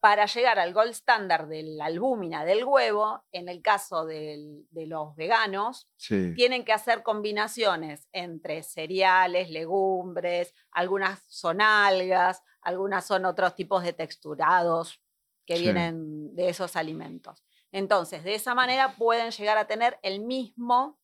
Para 0.00 0.26
llegar 0.26 0.58
al 0.58 0.72
gold 0.74 0.90
standard 0.90 1.48
de 1.48 1.62
la 1.64 1.86
albúmina 1.86 2.44
del 2.44 2.64
huevo, 2.64 3.24
en 3.32 3.48
el 3.48 3.62
caso 3.62 4.04
del- 4.04 4.66
de 4.70 4.86
los 4.86 5.16
veganos, 5.16 5.88
Sí. 5.96 6.34
tienen 6.36 6.64
que 6.64 6.72
hacer 6.74 7.02
combinaciones 7.02 8.06
entre 8.12 8.62
cereales, 8.62 9.50
legumbres, 9.50 10.54
algunas 10.70 11.22
son 11.28 11.60
algas, 11.60 12.42
algunas 12.66 13.06
son 13.06 13.24
otros 13.24 13.54
tipos 13.54 13.82
de 13.84 13.92
texturados 13.92 15.00
que 15.46 15.56
Sí. 15.56 15.62
vienen 15.62 16.34
de 16.34 16.48
esos 16.48 16.74
alimentos. 16.74 17.44
Entonces, 17.70 18.24
de 18.24 18.34
esa 18.34 18.54
manera 18.54 18.96
pueden 18.96 19.30
llegar 19.30 19.56
a 19.56 19.66
tener 19.66 19.98
el 20.02 20.20
mismo, 20.20 20.98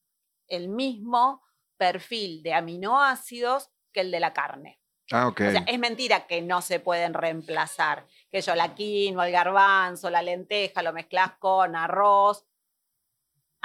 el 0.49 0.69
mismo 0.69 1.43
perfil 1.77 2.43
de 2.43 2.55
aminoácidos 2.55 3.71
que 3.93 4.01
el 4.01 4.11
de 4.11 4.19
la 4.21 4.33
carne. 4.33 4.81
Ah, 5.13 5.29
ok. 5.29 5.41
O 5.49 5.51
sea, 5.53 5.65
es 5.67 5.79
mentira 5.79 6.27
que 6.27 6.43
no 6.43 6.63
se 6.63 6.81
pueden 6.81 7.15
reemplazar. 7.15 8.07
Que 8.31 8.41
yo 8.41 8.55
la 8.55 8.75
quinoa, 8.75 9.27
el 9.27 9.33
garbanzo, 9.33 10.11
la 10.11 10.23
lenteja, 10.23 10.83
lo 10.83 10.93
mezclas 10.93 11.33
con 11.39 11.77
arroz. 11.77 12.45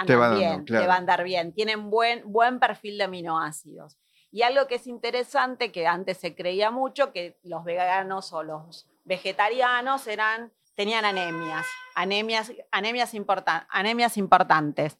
Te 0.05 0.15
va 0.15 0.27
dando, 0.27 0.39
bien, 0.39 0.63
claro. 0.65 0.83
te 0.83 0.87
va 0.87 0.93
a 0.95 0.97
andar 0.97 1.23
bien. 1.23 1.53
Tienen 1.53 1.89
buen, 1.89 2.21
buen 2.31 2.59
perfil 2.59 2.97
de 2.99 3.05
aminoácidos. 3.05 3.97
Y 4.31 4.41
algo 4.41 4.67
que 4.67 4.75
es 4.75 4.87
interesante, 4.87 5.71
que 5.71 5.87
antes 5.87 6.17
se 6.17 6.35
creía 6.35 6.69
mucho, 6.71 7.11
que 7.13 7.37
los 7.43 7.63
veganos 7.63 8.33
o 8.33 8.43
los 8.43 8.87
vegetarianos 9.05 10.05
eran, 10.07 10.51
tenían 10.75 11.05
anemias, 11.05 11.65
anemias, 11.95 12.51
anemias, 12.71 13.13
importan- 13.13 13.65
anemias 13.69 14.17
importantes. 14.17 14.97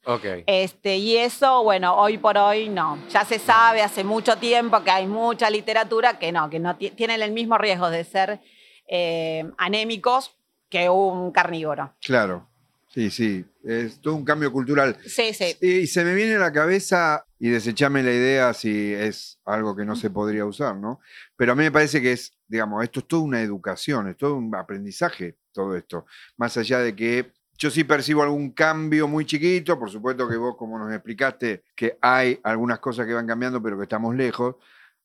Este, 0.47 0.97
y 0.97 1.17
eso, 1.17 1.61
bueno, 1.63 1.95
hoy 1.95 2.17
por 2.17 2.37
hoy 2.37 2.69
no. 2.69 2.97
Ya 3.09 3.25
se 3.25 3.37
sabe 3.37 3.81
hace 3.83 4.03
mucho 4.03 4.37
tiempo 4.37 4.83
que 4.83 4.91
hay 4.91 5.05
mucha 5.07 5.49
literatura 5.49 6.17
que 6.17 6.31
no, 6.31 6.49
que 6.49 6.59
no 6.59 6.75
ti- 6.77 6.91
tienen 6.91 7.21
el 7.21 7.31
mismo 7.31 7.57
riesgo 7.57 7.89
de 7.89 8.03
ser 8.05 8.39
eh, 8.87 9.49
anémicos 9.57 10.35
que 10.69 10.89
un 10.89 11.31
carnívoro. 11.31 11.93
Claro. 12.01 12.47
Sí, 12.97 13.11
sí. 13.11 13.45
Es 13.63 14.01
todo 14.01 14.15
un 14.15 14.25
cambio 14.25 14.51
cultural. 14.51 14.97
Sí, 15.05 15.31
sí. 15.31 15.55
Y 15.61 15.85
se 15.85 16.03
me 16.03 16.15
viene 16.15 16.33
a 16.33 16.39
la 16.39 16.51
cabeza, 16.51 17.27
y 17.37 17.49
desechame 17.49 18.01
la 18.01 18.11
idea 18.11 18.55
si 18.55 18.91
es 18.91 19.39
algo 19.45 19.75
que 19.75 19.85
no 19.85 19.95
se 19.95 20.09
podría 20.09 20.45
usar, 20.45 20.75
¿no? 20.75 20.99
Pero 21.35 21.51
a 21.51 21.55
mí 21.55 21.61
me 21.61 21.71
parece 21.71 22.01
que 22.01 22.13
es, 22.13 22.33
digamos, 22.47 22.83
esto 22.83 23.01
es 23.01 23.07
toda 23.07 23.21
una 23.21 23.39
educación, 23.43 24.07
es 24.07 24.17
todo 24.17 24.33
un 24.33 24.55
aprendizaje, 24.55 25.37
todo 25.51 25.75
esto. 25.75 26.07
Más 26.37 26.57
allá 26.57 26.79
de 26.79 26.95
que 26.95 27.33
yo 27.55 27.69
sí 27.69 27.83
percibo 27.83 28.23
algún 28.23 28.49
cambio 28.49 29.07
muy 29.07 29.27
chiquito, 29.27 29.77
por 29.77 29.91
supuesto 29.91 30.27
que 30.27 30.37
vos, 30.37 30.55
como 30.57 30.79
nos 30.79 30.91
explicaste, 30.91 31.65
que 31.75 31.99
hay 32.01 32.39
algunas 32.41 32.79
cosas 32.79 33.05
que 33.05 33.13
van 33.13 33.27
cambiando, 33.27 33.61
pero 33.61 33.77
que 33.77 33.83
estamos 33.83 34.15
lejos. 34.15 34.55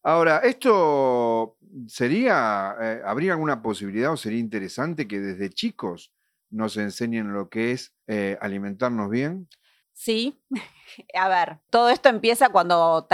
Ahora, 0.02 0.38
¿esto 0.38 1.58
sería, 1.88 2.74
eh, 2.80 3.02
habría 3.04 3.32
alguna 3.32 3.60
posibilidad 3.60 4.12
o 4.12 4.16
sería 4.16 4.38
interesante 4.38 5.06
que 5.06 5.20
desde 5.20 5.50
chicos 5.50 6.10
nos 6.52 6.76
enseñen 6.76 7.32
lo 7.32 7.48
que 7.48 7.72
es 7.72 7.94
eh, 8.06 8.38
alimentarnos 8.40 9.10
bien? 9.10 9.48
Sí. 9.92 10.40
A 11.14 11.28
ver, 11.28 11.58
todo 11.70 11.88
esto 11.88 12.08
empieza 12.08 12.50
cuando 12.50 13.08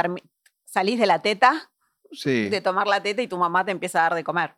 salís 0.65 0.99
de 0.99 1.07
la 1.07 1.23
teta, 1.23 1.71
Sí, 2.11 2.49
de 2.49 2.61
tomar 2.61 2.87
la 2.87 3.03
teta 3.03 3.23
y 3.23 3.29
tu 3.29 3.37
mamá 3.39 3.65
te 3.65 3.71
empieza 3.71 4.01
a 4.01 4.03
dar 4.05 4.15
de 4.15 4.25
comer. 4.25 4.55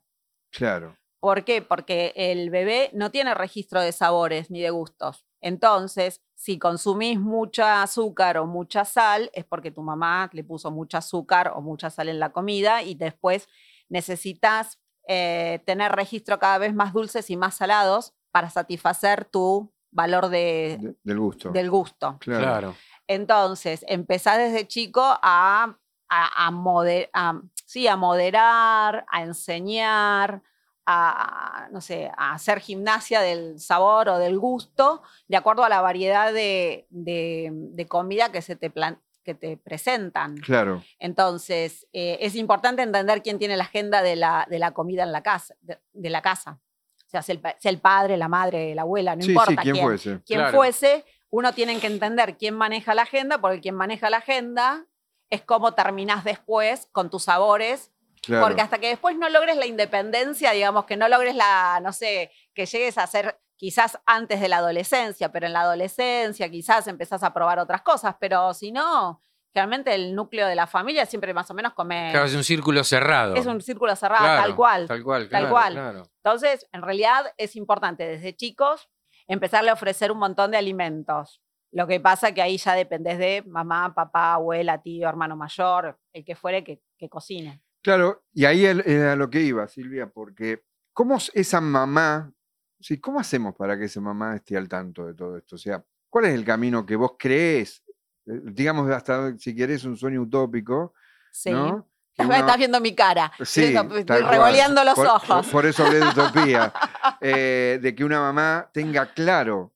claro. 0.51 0.97
¿Por 1.21 1.45
qué? 1.45 1.61
Porque 1.61 2.15
el 2.17 2.49
bebé 2.49 2.89
no 2.95 3.11
tiene 3.11 3.35
registro 3.35 3.83
de 3.83 3.93
sabores 3.93 4.51
ni 4.51 4.63
de 4.63 4.71
gustos. 4.71 5.27
Entonces, 5.43 6.23
si 6.35 6.59
consumís 6.59 7.21
mucha 7.21 7.83
azúcar 7.83 8.39
o 8.39 8.47
mucha 8.47 8.87
sal, 8.87 9.31
es 9.35 9.45
porque 9.45 9.71
tu 9.71 9.83
mamá 9.83 10.31
le 10.33 10.45
puso 10.45 10.71
mucha 10.71 10.99
azúcar 10.99 11.53
o 11.55 11.61
mucha 11.61 11.91
sal 11.91 12.09
en 12.09 12.21
la 12.21 12.31
comida 12.33 12.83
y 12.83 12.95
después 12.95 13.49
necesitas 13.91 14.79
eh, 15.09 15.61
tener 15.67 15.93
registro 15.93 16.39
cada 16.39 16.57
vez 16.57 16.73
más 16.75 16.95
dulces 16.95 17.29
y 17.29 17.37
más 17.37 17.55
salados 17.57 18.15
para 18.31 18.51
satisfacer 18.51 19.25
tu 19.25 19.73
valor 19.91 20.29
de- 20.29 20.79
De- 20.81 20.95
del 21.03 21.19
gusto. 21.19 21.51
del 21.51 21.71
gusto. 21.71 22.17
claro. 22.21 22.41
Claro. 22.45 22.75
Entonces, 23.09 23.85
empezás 23.89 24.39
desde 24.39 24.69
chico 24.69 25.03
a, 25.03 25.77
a, 26.09 26.47
a 26.47 26.51
mode- 26.53 27.11
a- 27.13 27.41
sí, 27.67 27.89
a 27.89 27.97
moderar, 27.97 29.05
a 29.11 29.23
enseñar, 29.23 30.43
a, 30.87 31.69
no 31.73 31.81
sé, 31.81 32.11
a 32.17 32.33
hacer 32.35 32.61
gimnasia 32.61 33.21
del 33.21 33.59
sabor 33.61 34.09
o 34.09 34.19
del 34.19 34.39
gusto, 34.39 35.03
de 35.29 35.37
acuerdo 35.37 35.65
a 35.65 35.69
la 35.69 35.81
variedad 35.81 36.33
de, 36.33 36.87
de- 36.91 37.51
de 37.53 37.87
comida 37.87 38.31
que 38.33 38.43
se 38.43 38.57
te, 38.57 38.73
que 39.25 39.35
te 39.35 39.57
presentan. 39.57 40.37
Claro, 40.39 40.83
Entonces, 40.99 41.87
eh, 41.93 42.19
es 42.21 42.35
importante 42.37 42.83
entender 42.83 43.23
quién 43.23 43.39
tiene 43.39 43.57
la 43.57 43.65
agenda 43.65 44.03
de 44.03 44.17
la, 44.17 44.47
de 44.49 44.59
la 44.59 44.71
comida 44.73 45.03
en 45.03 45.13
la 45.13 45.23
casa, 45.23 45.55
de, 45.61 45.79
de 45.93 46.11
la 46.11 46.23
casa. 46.23 46.59
O 47.11 47.13
sea, 47.13 47.23
sea 47.23 47.35
el, 47.35 47.43
sea 47.59 47.71
el 47.73 47.81
padre, 47.81 48.17
la 48.17 48.29
madre, 48.29 48.73
la 48.73 48.83
abuela, 48.83 49.17
no 49.17 49.23
sí, 49.23 49.31
importa 49.33 49.51
sí, 49.51 49.57
quién 49.57 49.75
quién 49.75 49.85
fuese. 49.85 50.21
quien 50.25 50.39
Claro. 50.41 50.57
fuese, 50.57 51.05
uno 51.31 51.53
tiene 51.53 51.79
que 51.81 51.89
entender 51.89 52.37
quién 52.37 52.55
maneja 52.55 52.95
la 52.95 53.03
agenda, 53.03 53.39
porque 53.41 53.61
quien 53.61 53.75
maneja 53.75 54.11
la 54.11 54.19
agenda 54.19 54.87
es 55.29 55.43
cómo 55.43 55.75
terminás 55.75 56.23
después 56.23 56.89
con 56.93 57.11
tus 57.11 57.25
sabores, 57.25 57.91
Claro. 58.23 58.47
porque 58.47 58.61
hasta 58.63 58.79
que 58.79 58.89
después 58.91 59.17
no 59.19 59.29
logres 59.29 59.57
la 59.57 59.67
independencia, 59.67 60.53
digamos, 60.53 60.85
que 60.85 60.97
no 60.97 61.09
logres 61.09 61.35
la, 61.35 61.81
no 61.83 61.93
sé, 61.93 62.31
que 62.55 62.67
llegues 62.67 62.97
a 62.99 63.07
ser 63.09 63.41
quizás 63.57 63.99
antes 64.07 64.41
de 64.41 64.49
la 64.49 64.59
adolescencia, 64.59 65.33
pero 65.33 65.47
en 65.47 65.53
la 65.53 65.63
adolescencia 65.63 66.49
quizás 66.49 66.87
empezás 66.87 67.23
a 67.25 67.33
probar 67.35 67.59
otras 67.59 67.83
cosas, 67.83 68.15
pero 68.21 68.55
si 68.55 68.71
no, 68.73 69.21
realmente 69.55 69.95
el 69.95 70.15
núcleo 70.15 70.47
de 70.47 70.55
la 70.55 70.67
familia 70.67 71.07
siempre 71.07 71.35
más 71.35 71.51
o 71.51 71.55
menos 71.55 71.75
come... 71.75 72.11
Claro, 72.11 72.27
es 72.27 72.35
un 72.35 72.45
círculo 72.45 72.85
cerrado. 72.85 73.35
Es 73.35 73.47
un 73.47 73.61
círculo 73.61 73.95
cerrado, 73.97 74.25
Claro, 74.25 74.43
tal 74.43 74.57
cual. 74.57 74.89
Tal 74.89 75.03
cual, 75.03 75.23
tal 75.23 75.29
claro, 75.29 75.51
cual. 75.51 75.73
claro. 75.73 76.03
Entonces, 76.23 76.67
en 76.73 76.83
realidad 76.83 77.33
es 77.37 77.57
importante 77.57 78.07
desde 78.07 78.35
chicos 78.35 78.89
empezarle 79.27 79.71
a 79.71 79.75
ofrecer 79.75 80.13
un 80.13 80.19
montón 80.19 80.51
de 80.51 80.57
alimentos. 80.57 81.43
Lo 81.73 81.87
que 81.87 82.01
pasa 82.01 82.33
que 82.33 82.43
ahí 82.43 82.57
ya 82.57 82.75
dependés 82.75 83.19
de 83.19 83.45
mamá, 83.47 83.95
papá, 83.95 84.35
abuela, 84.35 84.83
tío, 84.83 85.09
hermano 85.09 85.37
mayor, 85.37 85.99
el 86.13 86.25
que 86.25 86.35
fuere 86.35 86.65
que, 86.65 86.83
que 86.99 87.09
cocine. 87.09 87.63
Claro, 87.83 88.25
y 88.33 88.45
ahí 88.45 88.65
era 88.65 89.17
lo 89.17 89.31
que 89.31 89.41
iba, 89.41 89.67
Silvia, 89.69 90.09
porque 90.09 90.65
¿cómo 90.93 91.17
es 91.17 91.31
esa 91.35 91.61
mamá, 91.61 92.33
sí, 92.81 93.01
cómo 93.01 93.21
hacemos 93.21 93.55
para 93.55 93.79
que 93.79 93.85
esa 93.85 94.01
mamá 94.01 94.37
esté 94.37 94.57
al 94.57 94.69
tanto 94.69 95.07
de 95.07 95.15
todo 95.15 95.37
esto? 95.39 95.55
O 95.55 95.59
sea, 95.59 95.83
¿cuál 96.11 96.27
es 96.27 96.35
el 96.35 96.45
camino 96.45 96.85
que 96.85 96.97
vos 96.97 97.13
crees? 97.19 97.83
Eh, 98.27 98.41
Digamos, 98.45 98.91
hasta 98.91 99.37
si 99.39 99.55
querés 99.55 99.85
un 99.85 99.97
sueño 99.97 100.23
utópico, 100.23 100.95
Sí. 101.33 101.51
¿no? 101.51 101.87
Que 102.17 102.25
Estás 102.25 102.43
uno- 102.43 102.57
viendo 102.59 102.81
mi 102.81 102.95
cara. 102.95 103.33
Sí, 103.45 103.75
Estoy 103.75 104.21
revoleando 104.23 104.85
los 104.85 104.95
Por- 104.95 105.07
ojos. 105.07 105.47
Por, 105.47 105.65
eso 105.65 105.87
hablé 105.87 106.01
de 106.01 106.09
utopía. 106.09 106.73
eh, 107.21 107.79
de 107.81 107.95
que 107.95 108.05
una 108.05 108.21
mamá 108.21 108.69
tenga 108.75 109.07
claro 109.15 109.73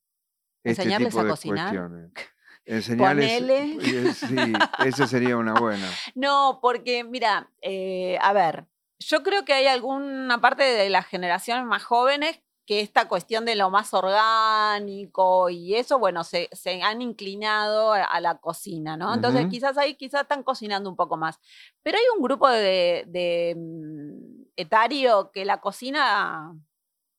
este 0.63 0.83
Enseñarles 0.83 1.09
tipo 1.11 1.21
a 1.21 1.25
de 1.25 1.31
cocinar. 1.31 1.69
cuestiones. 1.71 2.11
Enseñarles. 2.67 3.41
Ponele. 3.41 3.79
eh, 4.09 4.13
Sí, 4.15 4.37
esa 4.85 5.07
sería 5.07 5.37
una 5.39 5.55
buena. 5.55 5.89
No, 6.15 6.59
porque 6.61 7.05
mira, 7.05 7.49
eh, 7.63 8.19
a 8.21 8.33
ver, 8.35 8.67
yo 8.99 9.23
creo 9.23 9.45
que 9.45 9.55
hay 9.55 9.67
alguna 9.67 10.41
parte 10.41 10.65
de 10.65 10.91
las 10.91 11.07
generaciones 11.07 11.65
más 11.65 11.85
jóvenes 11.85 12.41
que 12.67 12.81
esta 12.81 13.09
cuestión 13.09 13.45
de 13.45 13.57
lo 13.57 13.69
más 13.71 13.93
orgánico 13.95 15.51
y 15.51 15.75
eso, 15.75 15.99
bueno, 15.99 16.25
se, 16.25 16.49
se 16.53 16.83
han 16.83 17.03
inclinado 17.03 17.93
a, 17.93 18.05
a 18.05 18.21
la 18.21 18.39
cocina, 18.39 18.97
¿no? 18.97 19.13
Entonces 19.15 19.47
quizás 19.51 19.77
ahí 19.79 19.95
quizás 19.97 20.23
están 20.23 20.43
cocinando 20.43 20.89
un 20.89 20.97
poco 20.97 21.17
más. 21.17 21.39
Pero 21.83 21.99
hay 21.99 22.05
un 22.17 22.23
grupo 22.23 22.49
de, 22.49 23.05
de, 23.07 23.55
mm, 23.57 24.43
etario 24.57 25.31
que 25.33 25.45
la 25.45 25.61
cocina 25.61 26.55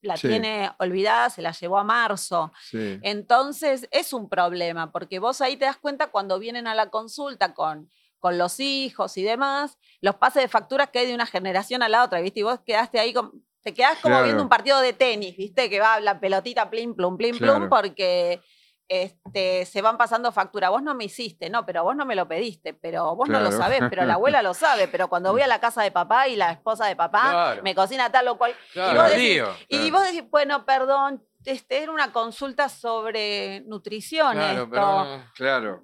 la 0.01 0.17
Sí. 0.17 0.27
tiene 0.27 0.71
olvidada, 0.77 1.29
se 1.31 1.41
la 1.41 1.51
llevó 1.51 1.79
a 1.79 1.84
marzo. 1.84 2.51
Sí. 2.69 2.99
Entonces 3.01 3.88
es 3.91 4.13
un 4.13 4.29
problema, 4.29 4.91
porque 4.91 5.17
vos 5.19 5.41
ahí 5.41 5.58
te 5.58 5.65
das 5.65 5.77
cuenta 5.77 6.08
cuando 6.12 6.38
vienen 6.38 6.67
a 6.67 6.75
la 6.75 6.91
consulta 6.91 7.55
con, 7.55 7.89
con 8.19 8.38
los 8.38 8.60
hijos 8.60 9.17
y 9.17 9.23
demás, 9.23 9.79
los 10.01 10.15
pases 10.15 10.43
de 10.43 10.47
facturas 10.47 10.89
que 10.91 10.99
hay 10.99 11.08
de 11.08 11.15
una 11.15 11.25
generación 11.25 11.81
a 11.81 11.89
la 11.89 12.03
otra, 12.03 12.21
¿viste? 12.21 12.41
Y 12.41 12.43
vos 12.43 12.60
quedaste 12.63 12.99
ahí, 12.99 13.13
con- 13.13 13.43
te 13.65 13.73
quedás 13.73 13.97
como 13.99 14.13
Claro. 14.13 14.25
viendo 14.25 14.43
un 14.43 14.49
partido 14.49 14.80
de 14.80 14.93
tenis, 14.93 15.36
¿viste? 15.36 15.69
Que 15.71 15.80
va 15.80 15.99
la 15.99 16.19
pelotita 16.19 16.69
plim, 16.69 16.93
plum, 16.95 17.17
plim, 17.17 17.36
Claro. 17.38 17.56
plum, 17.58 17.69
porque 17.69 18.39
este, 18.88 19.65
se 19.65 19.82
van 19.82 19.97
pasando 19.97 20.32
factura. 20.32 20.69
Vos 20.69 20.84
no 20.84 20.93
me 20.93 21.06
hiciste, 21.06 21.49
no, 21.49 21.65
pero 21.65 21.84
vos 21.84 21.95
no 21.95 22.06
me 22.06 22.13
lo 22.15 22.28
pediste, 22.28 22.75
pero 22.75 23.15
vos 23.15 23.28
no 23.28 23.39
lo 23.39 23.51
sabés, 23.51 23.82
pero 23.89 24.06
la 24.06 24.13
abuela 24.13 24.43
lo 24.43 24.54
sabe, 24.54 24.88
pero 24.88 25.08
cuando 25.08 25.32
voy 25.32 25.41
a 25.41 25.47
la 25.47 25.60
casa 25.60 25.82
de 25.82 25.89
papá 25.89 26.28
y 26.28 26.36
la 26.36 26.51
esposa 26.51 26.86
de 26.86 26.95
papá 26.95 27.21
Claro. 27.32 27.63
me 27.63 27.73
cocina 27.73 28.12
tal 28.12 28.28
o 28.28 28.38
cual. 28.38 28.54
Claro, 28.73 29.01
vos 29.01 29.12
el 29.12 29.17
decís- 29.19 29.34
lío. 29.34 29.47
Y 29.69 29.89
vos 29.89 30.04
decís, 30.04 30.30
bueno, 30.30 30.63
perdón, 30.65 31.23
este 31.43 31.82
era 31.82 31.91
una 31.91 32.12
consulta 32.13 32.69
sobre 32.69 33.62
nutrición 33.62 34.34
Claro, 34.34 34.54
esto. 34.63 34.69
pero 34.69 35.23
Claro. 35.34 35.84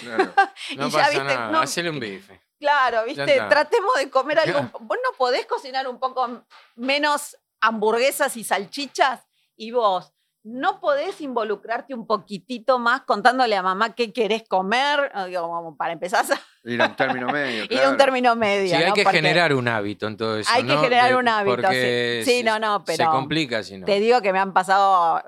Claro. 0.00 0.32
no 0.76 0.86
Y 0.88 0.90
ya, 0.90 0.98
pasa 0.98 1.10
viste, 1.10 1.24
nada. 1.24 1.50
no- 1.50 1.60
Hacele 1.60 1.88
un 1.88 2.00
bife. 2.00 2.42
Claro, 2.64 3.04
viste, 3.04 3.40
tratemos 3.48 3.94
de 3.96 4.08
comer 4.10 4.38
algo. 4.38 4.58
Claro. 4.70 4.78
Vos 4.80 4.98
no 5.04 5.16
podés 5.18 5.44
cocinar 5.46 5.86
un 5.86 5.98
poco 5.98 6.44
menos 6.76 7.36
hamburguesas 7.60 8.36
y 8.38 8.44
salchichas 8.44 9.26
y 9.56 9.70
vos 9.70 10.12
no 10.46 10.78
podés 10.80 11.20
involucrarte 11.22 11.94
un 11.94 12.06
poquitito 12.06 12.78
más 12.78 13.02
contándole 13.02 13.56
a 13.56 13.62
mamá 13.62 13.94
qué 13.94 14.12
querés 14.12 14.44
comer, 14.48 15.10
Ah, 15.14 15.24
digo, 15.26 15.74
para 15.78 15.92
empezar 15.92 16.24
a 16.24 16.40
Ir 16.68 16.80
a 16.82 16.86
un 16.88 16.96
término 16.96 17.28
medio. 17.28 17.64
Ir 17.70 17.72
a 17.72 17.74
un 17.74 17.80
claro. 17.80 17.96
término 17.96 18.36
medio. 18.36 18.68
Sí, 18.68 18.74
hay 18.82 18.88
¿no? 18.88 18.94
que 18.94 19.02
Porque 19.04 19.18
generar 19.18 19.54
un 19.54 19.68
hábito 19.68 20.06
en 20.06 20.16
todo 20.16 20.38
eso. 20.38 20.50
Hay 20.52 20.62
que 20.62 20.74
¿no? 20.74 20.80
generar 20.82 21.16
un 21.16 21.28
hábito, 21.28 21.56
sí. 21.56 21.62
porque 21.62 22.22
Sí, 22.24 22.30
se- 22.38 22.44
no, 22.44 22.58
no, 22.58 22.84
Se 22.86 22.96
pero 22.96 23.10
complica 23.10 23.62
si 23.62 23.76
no. 23.78 23.84
Te 23.86 24.00
digo 24.00 24.20
que 24.22 24.32
me 24.32 24.38
han 24.38 24.52
pasado. 24.54 25.22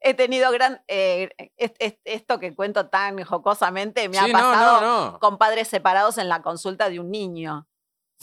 He 0.00 0.14
tenido 0.14 0.50
gran. 0.52 0.82
eh, 0.88 1.30
es- 1.56 1.72
es- 1.78 1.98
esto 2.04 2.38
que 2.38 2.54
cuento 2.54 2.88
tan 2.88 3.22
jocosamente 3.24 4.08
me 4.08 4.16
Sí, 4.18 4.30
ha 4.30 4.32
pasado 4.32 4.80
no, 4.80 5.10
no. 5.12 5.18
con 5.18 5.38
padres 5.38 5.68
separados 5.68 6.18
en 6.18 6.28
la 6.28 6.40
consulta 6.42 6.88
de 6.88 7.00
un 7.00 7.10
niño. 7.10 7.66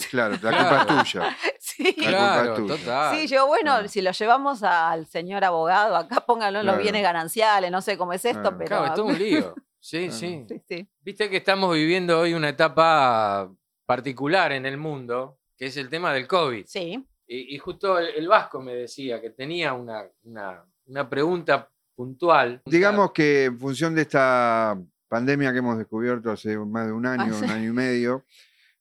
Claro, 0.09 0.33
la 0.33 0.39
Claro. 0.39 0.57
culpa 0.57 0.81
es 0.81 0.87
tuya. 1.11 1.37
Sí. 1.59 1.83
La 1.83 1.93
culpa 1.93 2.07
Claro, 2.09 2.51
es 2.53 2.59
tuya. 2.59 2.75
total. 2.77 3.15
Sí, 3.17 3.27
yo, 3.27 3.47
bueno, 3.47 3.71
Claro. 3.73 3.87
si 3.87 4.01
lo 4.01 4.11
llevamos 4.11 4.63
al 4.63 5.05
señor 5.07 5.43
abogado, 5.43 5.95
acá 5.95 6.21
pónganlo 6.25 6.59
en 6.59 6.65
los 6.65 6.77
bienes 6.77 7.01
gananciales, 7.01 7.71
no 7.71 7.81
sé 7.81 7.97
cómo 7.97 8.13
es 8.13 8.23
esto, 8.25 8.41
Claro. 8.41 8.57
pero. 8.57 8.67
Claro, 8.67 8.85
es 8.87 8.93
todo 8.93 9.05
un 9.05 9.17
lío. 9.17 9.53
Sí, 9.79 10.05
Claro. 10.07 10.13
sí. 10.13 10.45
Sí, 10.49 10.61
sí. 10.67 10.89
Viste 11.01 11.29
que 11.29 11.37
estamos 11.37 11.73
viviendo 11.73 12.19
hoy 12.19 12.33
una 12.33 12.49
etapa 12.49 13.49
particular 13.85 14.51
en 14.51 14.65
el 14.65 14.77
mundo, 14.77 15.37
que 15.57 15.67
es 15.67 15.77
el 15.77 15.89
tema 15.89 16.11
del 16.13 16.27
COVID. 16.27 16.65
Sí. 16.67 17.05
Y, 17.27 17.55
y 17.55 17.57
justo 17.57 17.97
el, 17.97 18.07
el 18.15 18.27
Vasco 18.27 18.61
me 18.61 18.73
decía 18.75 19.21
que 19.21 19.29
tenía 19.31 19.73
una, 19.73 20.03
una, 20.23 20.63
una 20.87 21.09
pregunta 21.09 21.69
puntual. 21.95 22.61
Digamos 22.65 23.11
que 23.11 23.45
en 23.45 23.59
función 23.59 23.95
de 23.95 24.01
esta 24.03 24.77
pandemia 25.07 25.51
que 25.51 25.59
hemos 25.59 25.77
descubierto 25.77 26.31
hace 26.31 26.57
más 26.57 26.85
de 26.87 26.91
un 26.93 27.05
año, 27.05 27.33
Ah, 27.33 27.39
sí. 27.39 27.45
un 27.45 27.51
año 27.51 27.69
y 27.69 27.73
medio, 27.73 28.25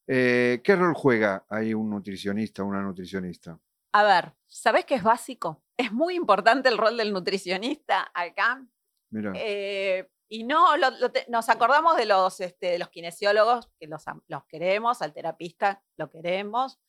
eh, 0.06 0.60
¿qué 0.64 0.76
rol 0.76 0.94
juega 0.94 1.44
ahí 1.48 1.72
un 1.74 1.90
nutricionista, 1.90 2.62
una 2.64 2.82
nutricionista? 2.82 3.58
A 3.92 4.02
ver, 4.04 4.32
¿sabés 4.46 4.84
qué 4.84 4.96
es 4.96 5.02
básico? 5.02 5.62
Es 5.76 5.92
muy 5.92 6.14
importante 6.14 6.68
el 6.68 6.78
rol 6.78 6.96
del 6.96 7.12
nutricionista 7.12 8.10
acá. 8.12 8.66
Mira, 9.10 9.32
Eh, 9.36 10.08
y 10.28 10.42
no, 10.44 10.76
lo- 10.76 10.90
lo 10.98 11.12
te- 11.12 11.26
nos 11.28 11.48
acordamos 11.48 11.96
de 11.96 12.06
los, 12.06 12.40
este, 12.40 12.66
de 12.72 12.78
los 12.78 12.88
kinesiólogos, 12.88 13.70
que 13.78 13.86
los 13.86 14.44
queremos, 14.48 15.00
al 15.02 15.12
terapista 15.12 15.82
lo 15.96 16.10
queremos, 16.10 16.80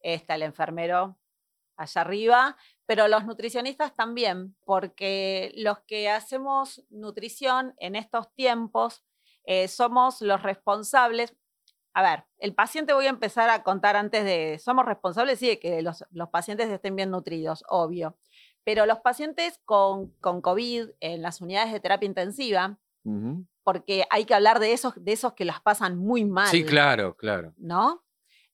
está 0.00 0.34
el 0.34 0.42
enfermero 0.42 1.18
allá 1.80 2.02
arriba, 2.02 2.56
pero 2.86 3.08
los 3.08 3.24
nutricionistas 3.24 3.94
también, 3.94 4.56
porque 4.64 5.52
los 5.56 5.80
que 5.80 6.10
hacemos 6.10 6.84
nutrición 6.90 7.74
en 7.78 7.96
estos 7.96 8.32
tiempos 8.34 9.04
eh, 9.44 9.68
somos 9.68 10.20
los 10.20 10.42
responsables. 10.42 11.34
A 11.94 12.02
ver, 12.02 12.24
el 12.38 12.54
paciente 12.54 12.92
voy 12.92 13.06
a 13.06 13.10
empezar 13.10 13.50
a 13.50 13.62
contar 13.62 13.96
antes 13.96 14.24
de, 14.24 14.58
somos 14.58 14.84
responsables, 14.84 15.38
sí, 15.38 15.48
de 15.48 15.58
que 15.58 15.82
los, 15.82 16.04
los 16.10 16.28
pacientes 16.28 16.68
estén 16.68 16.94
bien 16.96 17.10
nutridos, 17.10 17.64
obvio. 17.68 18.16
Pero 18.62 18.86
los 18.86 19.00
pacientes 19.00 19.60
con, 19.64 20.10
con 20.20 20.42
COVID 20.42 20.90
en 21.00 21.22
las 21.22 21.40
unidades 21.40 21.72
de 21.72 21.80
terapia 21.80 22.06
intensiva, 22.06 22.78
ujú, 23.04 23.46
porque 23.64 24.04
hay 24.10 24.24
que 24.24 24.34
hablar 24.34 24.60
de 24.60 24.72
esos, 24.72 24.94
de 25.02 25.12
esos 25.12 25.32
que 25.32 25.44
las 25.44 25.60
pasan 25.60 25.96
muy 25.96 26.24
mal. 26.24 26.48
Sí, 26.48 26.64
claro, 26.64 27.16
claro. 27.16 27.54
¿No? 27.56 28.04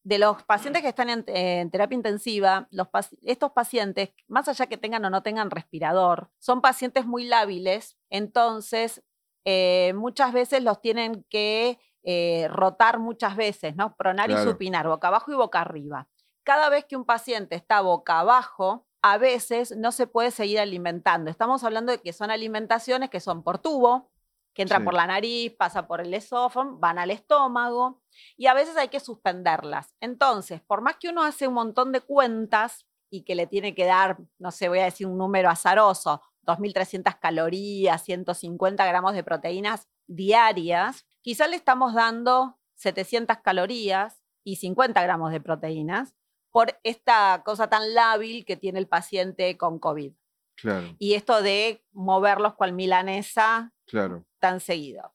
De 0.07 0.19
los 0.19 0.45
pacientes 0.45 0.83
que 0.83 0.89
están 0.91 1.11
en, 1.11 1.25
en 1.27 1.69
terapia 1.69 1.97
intensiva, 1.97 2.69
los, 2.71 2.87
estos 3.23 3.51
pacientes, 3.51 4.11
más 4.29 4.47
allá 4.47 4.67
que 4.67 4.77
tengan 4.77 5.05
o 5.05 5.11
no 5.11 5.25
tengan 5.25 5.51
respirador, 5.51 6.31
son 6.39 6.61
pacientes 6.61 7.07
muy 7.07 7.25
lábiles, 7.25 7.99
entonces 8.09 9.03
eh, 9.45 9.95
muchas 9.97 10.33
veces 10.33 10.63
los 10.63 10.81
tienen 10.81 11.25
que 11.29 11.81
eh, 12.05 12.47
rotar 12.53 13.01
muchas 13.01 13.35
veces, 13.35 13.75
¿no? 13.75 13.97
Pronar 13.97 14.31
y 14.31 14.37
supinar, 14.37 14.87
boca 14.87 15.09
abajo 15.09 15.33
y 15.33 15.35
boca 15.35 15.61
arriba. 15.61 16.07
Cada 16.45 16.69
vez 16.69 16.85
que 16.85 16.95
un 16.95 17.05
paciente 17.05 17.57
está 17.57 17.81
boca 17.81 18.21
abajo, 18.21 18.87
a 19.03 19.19
veces 19.19 19.77
no 19.77 19.91
se 19.91 20.07
puede 20.07 20.31
seguir 20.31 20.61
alimentando. 20.61 21.33
Estamos 21.33 21.65
hablando 21.65 21.91
de 21.91 21.99
que 21.99 22.13
son 22.13 22.31
alimentaciones 22.31 23.11
que 23.11 23.19
son 23.19 23.43
por 23.43 23.59
tubo, 23.59 24.09
que 24.57 24.63
entran 24.63 24.81
Sí. 24.81 24.85
por 24.87 24.95
la 24.95 25.07
nariz, 25.07 25.53
pasa 25.57 25.87
por 25.87 26.01
el 26.01 26.15
esófago, 26.15 26.79
van 26.79 26.99
al 26.99 27.11
estómago 27.11 28.01
y 28.39 28.47
a 28.47 28.55
veces 28.55 28.75
hay 28.79 28.89
que 28.89 29.01
suspenderlas. 29.01 29.95
Entonces, 30.01 30.63
por 30.63 30.81
más 30.81 30.97
que 30.97 31.11
uno 31.11 31.23
hace 31.23 31.47
un 31.47 31.53
montón 31.55 31.93
de 31.93 32.01
cuentas 32.01 32.87
y 33.11 33.23
que 33.23 33.35
le 33.35 33.47
tiene 33.47 33.75
que 33.75 33.85
dar, 33.85 34.17
no 34.39 34.51
sé, 34.51 34.71
voy 34.71 34.79
a 34.79 34.85
decir 34.85 35.07
un 35.07 35.19
número 35.19 35.51
azaroso, 35.51 36.23
2.300 36.43 37.19
calorías, 37.21 38.03
150 38.03 38.87
gramos 38.87 39.13
de 39.13 39.23
proteínas 39.23 39.89
diarias, 40.07 41.05
quizá 41.21 41.47
le 41.49 41.57
estamos 41.57 41.93
dando 41.93 42.59
700 42.77 43.37
calorías 43.39 44.23
y 44.43 44.57
50 44.57 45.03
gramos 45.03 45.33
de 45.33 45.41
proteínas 45.41 46.15
por 46.51 46.79
esta 46.83 47.43
cosa 47.45 47.69
tan 47.69 47.93
lábil 47.95 48.47
que 48.47 48.57
tiene 48.57 48.79
el 48.79 48.89
paciente 48.89 49.59
con 49.59 49.79
COVID. 49.79 50.13
claro, 50.57 50.95
Y 50.99 51.13
esto 51.15 51.43
de 51.43 51.85
moverlos 51.93 52.55
cual 52.55 52.73
milanesa 52.73 53.75
claro. 53.87 54.25
tan 54.39 54.61
seguido. 54.61 55.15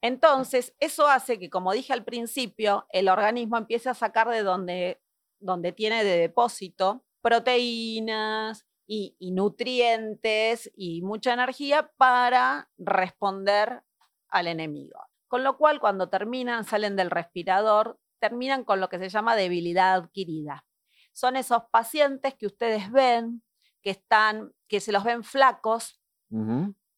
Entonces, 0.00 0.74
eso 0.78 1.08
hace 1.08 1.38
que, 1.38 1.50
como 1.50 1.72
dije 1.72 1.92
al 1.92 2.04
principio, 2.04 2.86
el 2.90 3.08
organismo 3.08 3.56
empiece 3.56 3.88
a 3.88 3.94
sacar 3.94 4.28
de 4.28 4.42
donde, 4.42 5.00
donde 5.40 5.72
tiene 5.72 6.04
de 6.04 6.18
depósito 6.18 7.04
proteínas 7.20 8.64
y, 8.86 9.16
y 9.18 9.32
nutrientes 9.32 10.70
y 10.76 11.02
mucha 11.02 11.32
energía 11.32 11.90
para 11.96 12.70
responder 12.78 13.82
al 14.28 14.46
enemigo. 14.46 15.00
Con 15.26 15.42
lo 15.42 15.58
cual, 15.58 15.80
cuando 15.80 16.08
terminan, 16.08 16.64
salen 16.64 16.96
del 16.96 17.10
respirador, 17.10 17.98
terminan 18.18 18.64
con 18.64 18.80
lo 18.80 18.88
que 18.88 18.98
se 18.98 19.08
llama 19.08 19.36
debilidad 19.36 19.94
adquirida. 19.94 20.64
Son 21.12 21.36
esos 21.36 21.64
pacientes 21.70 22.34
que 22.34 22.46
ustedes 22.46 22.90
ven, 22.90 23.42
que 23.82 23.90
están, 23.90 24.52
que 24.68 24.80
se 24.80 24.92
los 24.92 25.04
ven 25.04 25.24
flacos, 25.24 26.00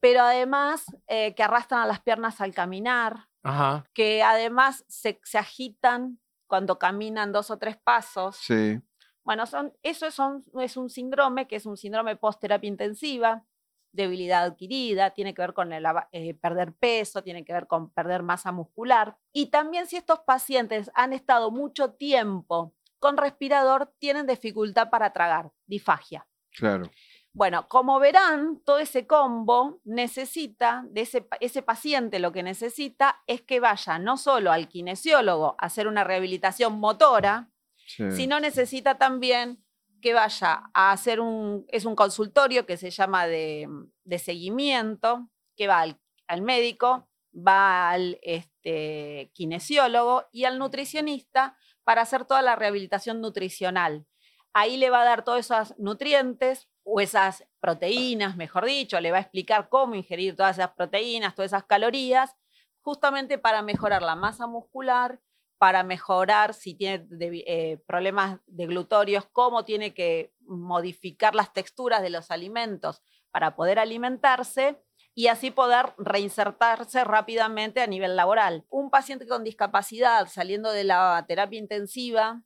pero 0.00 0.22
además 0.22 0.84
eh, 1.06 1.34
que 1.34 1.42
arrastran 1.42 1.82
a 1.82 1.86
las 1.86 2.00
piernas 2.00 2.40
al 2.40 2.54
caminar, 2.54 3.28
Ajá. 3.42 3.84
que 3.94 4.22
además 4.22 4.84
se, 4.88 5.20
se 5.24 5.38
agitan 5.38 6.18
cuando 6.46 6.78
caminan 6.78 7.32
dos 7.32 7.50
o 7.50 7.58
tres 7.58 7.76
pasos. 7.76 8.36
Sí, 8.36 8.80
Bueno, 9.22 9.46
son, 9.46 9.72
eso 9.82 10.06
es 10.06 10.18
un, 10.18 10.44
es 10.60 10.76
un 10.76 10.90
síndrome 10.90 11.46
que 11.46 11.56
es 11.56 11.66
un 11.66 11.76
síndrome 11.76 12.16
post-terapia 12.16 12.68
intensiva, 12.68 13.44
debilidad 13.92 14.44
adquirida, 14.44 15.10
tiene 15.10 15.34
que 15.34 15.42
ver 15.42 15.52
con 15.52 15.72
el 15.72 15.84
eh, 16.12 16.34
perder 16.34 16.72
peso, 16.74 17.22
tiene 17.22 17.44
que 17.44 17.52
ver 17.52 17.66
con 17.66 17.90
perder 17.90 18.22
masa 18.22 18.50
muscular. 18.52 19.16
Y 19.32 19.46
también 19.46 19.86
si 19.86 19.96
estos 19.96 20.20
pacientes 20.20 20.90
han 20.94 21.12
estado 21.12 21.50
mucho 21.50 21.92
tiempo 21.92 22.74
con 22.98 23.16
respirador, 23.16 23.92
tienen 23.98 24.26
dificultad 24.26 24.90
para 24.90 25.12
tragar, 25.12 25.50
disfagia. 25.66 26.26
claro. 26.50 26.90
Bueno, 27.32 27.68
como 27.68 28.00
verán, 28.00 28.60
todo 28.64 28.80
ese 28.80 29.06
combo 29.06 29.80
necesita, 29.84 30.84
de 30.88 31.02
ese, 31.02 31.22
pa- 31.22 31.36
ese 31.40 31.62
paciente 31.62 32.18
lo 32.18 32.32
que 32.32 32.42
necesita 32.42 33.22
es 33.26 33.42
que 33.42 33.60
vaya 33.60 33.98
no 34.00 34.16
solo 34.16 34.50
al 34.50 34.66
kinesiólogo 34.68 35.54
a 35.58 35.66
hacer 35.66 35.86
una 35.86 36.02
rehabilitación 36.02 36.80
motora, 36.80 37.48
sí, 37.86 38.10
sino 38.10 38.40
necesita 38.40 38.98
también 38.98 39.64
que 40.02 40.12
vaya 40.14 40.70
a 40.74 40.90
hacer 40.92 41.20
un, 41.20 41.64
es 41.68 41.84
un 41.84 41.94
consultorio 41.94 42.66
que 42.66 42.76
se 42.76 42.90
llama 42.90 43.26
de, 43.26 43.68
de 44.04 44.18
seguimiento, 44.18 45.28
que 45.56 45.66
va 45.68 45.80
al, 45.80 46.00
al 46.26 46.42
médico, 46.42 47.08
va 47.32 47.90
al 47.90 48.18
este, 48.22 49.30
kinesiólogo 49.34 50.24
y 50.32 50.44
al 50.46 50.58
nutricionista 50.58 51.56
para 51.84 52.02
hacer 52.02 52.24
toda 52.24 52.42
la 52.42 52.56
rehabilitación 52.56 53.20
nutricional. 53.20 54.06
Ahí 54.52 54.76
le 54.78 54.90
va 54.90 55.02
a 55.02 55.04
dar 55.04 55.22
todos 55.22 55.38
esos 55.40 55.78
nutrientes 55.78 56.68
o 56.92 57.00
esas 57.00 57.44
proteínas, 57.60 58.36
mejor 58.36 58.64
dicho, 58.64 59.00
le 59.00 59.12
va 59.12 59.18
a 59.18 59.20
explicar 59.20 59.68
cómo 59.68 59.94
ingerir 59.94 60.34
todas 60.34 60.58
esas 60.58 60.72
proteínas, 60.72 61.34
todas 61.34 61.52
esas 61.52 61.64
calorías, 61.64 62.36
justamente 62.80 63.38
para 63.38 63.62
mejorar 63.62 64.02
la 64.02 64.16
masa 64.16 64.48
muscular, 64.48 65.20
para 65.58 65.84
mejorar 65.84 66.52
si 66.52 66.74
tiene 66.74 67.06
eh, 67.10 67.78
problemas 67.86 68.40
de 68.46 68.66
glutorios, 68.66 69.26
cómo 69.30 69.64
tiene 69.64 69.94
que 69.94 70.32
modificar 70.40 71.34
las 71.34 71.52
texturas 71.52 72.02
de 72.02 72.10
los 72.10 72.30
alimentos 72.30 73.02
para 73.30 73.54
poder 73.54 73.78
alimentarse 73.78 74.82
y 75.14 75.28
así 75.28 75.50
poder 75.50 75.92
reinsertarse 75.98 77.04
rápidamente 77.04 77.82
a 77.82 77.86
nivel 77.86 78.16
laboral. 78.16 78.64
Un 78.68 78.90
paciente 78.90 79.28
con 79.28 79.44
discapacidad 79.44 80.26
saliendo 80.28 80.72
de 80.72 80.84
la 80.84 81.24
terapia 81.28 81.58
intensiva 81.58 82.42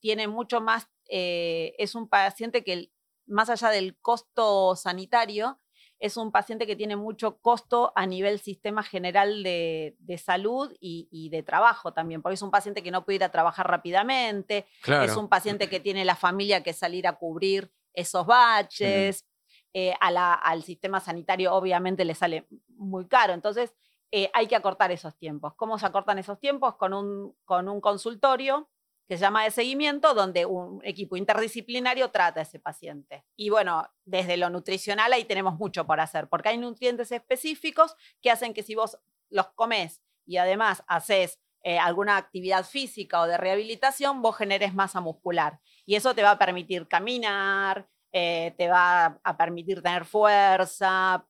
tiene 0.00 0.28
mucho 0.28 0.60
más, 0.60 0.88
eh, 1.10 1.74
es 1.78 1.94
un 1.94 2.08
paciente 2.08 2.64
que 2.64 2.91
más 3.32 3.50
allá 3.50 3.70
del 3.70 3.96
costo 3.98 4.76
sanitario, 4.76 5.58
es 5.98 6.16
un 6.16 6.32
paciente 6.32 6.66
que 6.66 6.74
tiene 6.74 6.96
mucho 6.96 7.38
costo 7.40 7.92
a 7.94 8.06
nivel 8.06 8.40
sistema 8.40 8.82
general 8.82 9.42
de, 9.44 9.94
de 10.00 10.18
salud 10.18 10.72
y, 10.80 11.08
y 11.12 11.28
de 11.30 11.42
trabajo 11.44 11.92
también, 11.92 12.22
porque 12.22 12.34
es 12.34 12.42
un 12.42 12.50
paciente 12.50 12.82
que 12.82 12.90
no 12.90 13.04
puede 13.04 13.16
ir 13.16 13.24
a 13.24 13.30
trabajar 13.30 13.68
rápidamente, 13.68 14.66
Claro. 14.82 15.04
es 15.04 15.16
un 15.16 15.28
paciente 15.28 15.68
que 15.68 15.78
tiene 15.80 16.04
la 16.04 16.16
familia 16.16 16.62
que 16.62 16.72
salir 16.72 17.06
a 17.06 17.12
cubrir 17.18 17.72
esos 17.94 18.26
baches, 18.26 19.26
eh, 19.74 19.94
a 20.00 20.10
la- 20.10 20.34
al 20.34 20.62
sistema 20.64 20.98
sanitario 21.00 21.54
obviamente 21.54 22.04
le 22.04 22.14
sale 22.14 22.46
muy 22.76 23.06
caro, 23.06 23.32
entonces 23.32 23.72
eh, 24.10 24.28
hay 24.34 24.46
que 24.46 24.56
acortar 24.56 24.90
esos 24.92 25.16
tiempos. 25.16 25.54
¿Cómo 25.54 25.78
se 25.78 25.86
acortan 25.86 26.18
esos 26.18 26.38
tiempos? 26.38 26.74
Con 26.76 26.92
un, 26.92 27.34
con 27.46 27.66
un 27.68 27.80
consultorio 27.80 28.68
que 29.12 29.18
se 29.18 29.24
llama 29.24 29.44
de 29.44 29.50
seguimiento, 29.50 30.14
donde 30.14 30.46
un 30.46 30.80
equipo 30.84 31.18
interdisciplinario 31.18 32.10
trata 32.10 32.40
a 32.40 32.44
ese 32.44 32.58
paciente. 32.58 33.26
Y 33.36 33.50
bueno, 33.50 33.86
desde 34.06 34.38
lo 34.38 34.48
nutricional 34.48 35.12
ahí 35.12 35.26
tenemos 35.26 35.58
mucho 35.58 35.86
por 35.86 36.00
hacer, 36.00 36.30
porque 36.30 36.48
hay 36.48 36.56
nutrientes 36.56 37.12
específicos 37.12 37.94
que 38.22 38.30
hacen 38.30 38.54
que 38.54 38.62
si 38.62 38.74
vos 38.74 38.98
los 39.28 39.48
comes 39.48 40.00
y 40.24 40.38
además 40.38 40.82
haces 40.86 41.38
eh, 41.62 41.78
alguna 41.78 42.16
actividad 42.16 42.64
física 42.64 43.20
o 43.20 43.26
de 43.26 43.36
rehabilitación, 43.36 44.22
vos 44.22 44.34
generes 44.34 44.72
masa 44.72 45.02
muscular. 45.02 45.60
Y 45.84 45.96
eso 45.96 46.14
te 46.14 46.22
va 46.22 46.30
a 46.30 46.38
permitir 46.38 46.88
caminar, 46.88 47.86
eh, 48.12 48.54
te 48.56 48.68
va 48.68 49.20
a 49.22 49.36
permitir 49.36 49.82
tener 49.82 50.06
fuerza, 50.06 51.28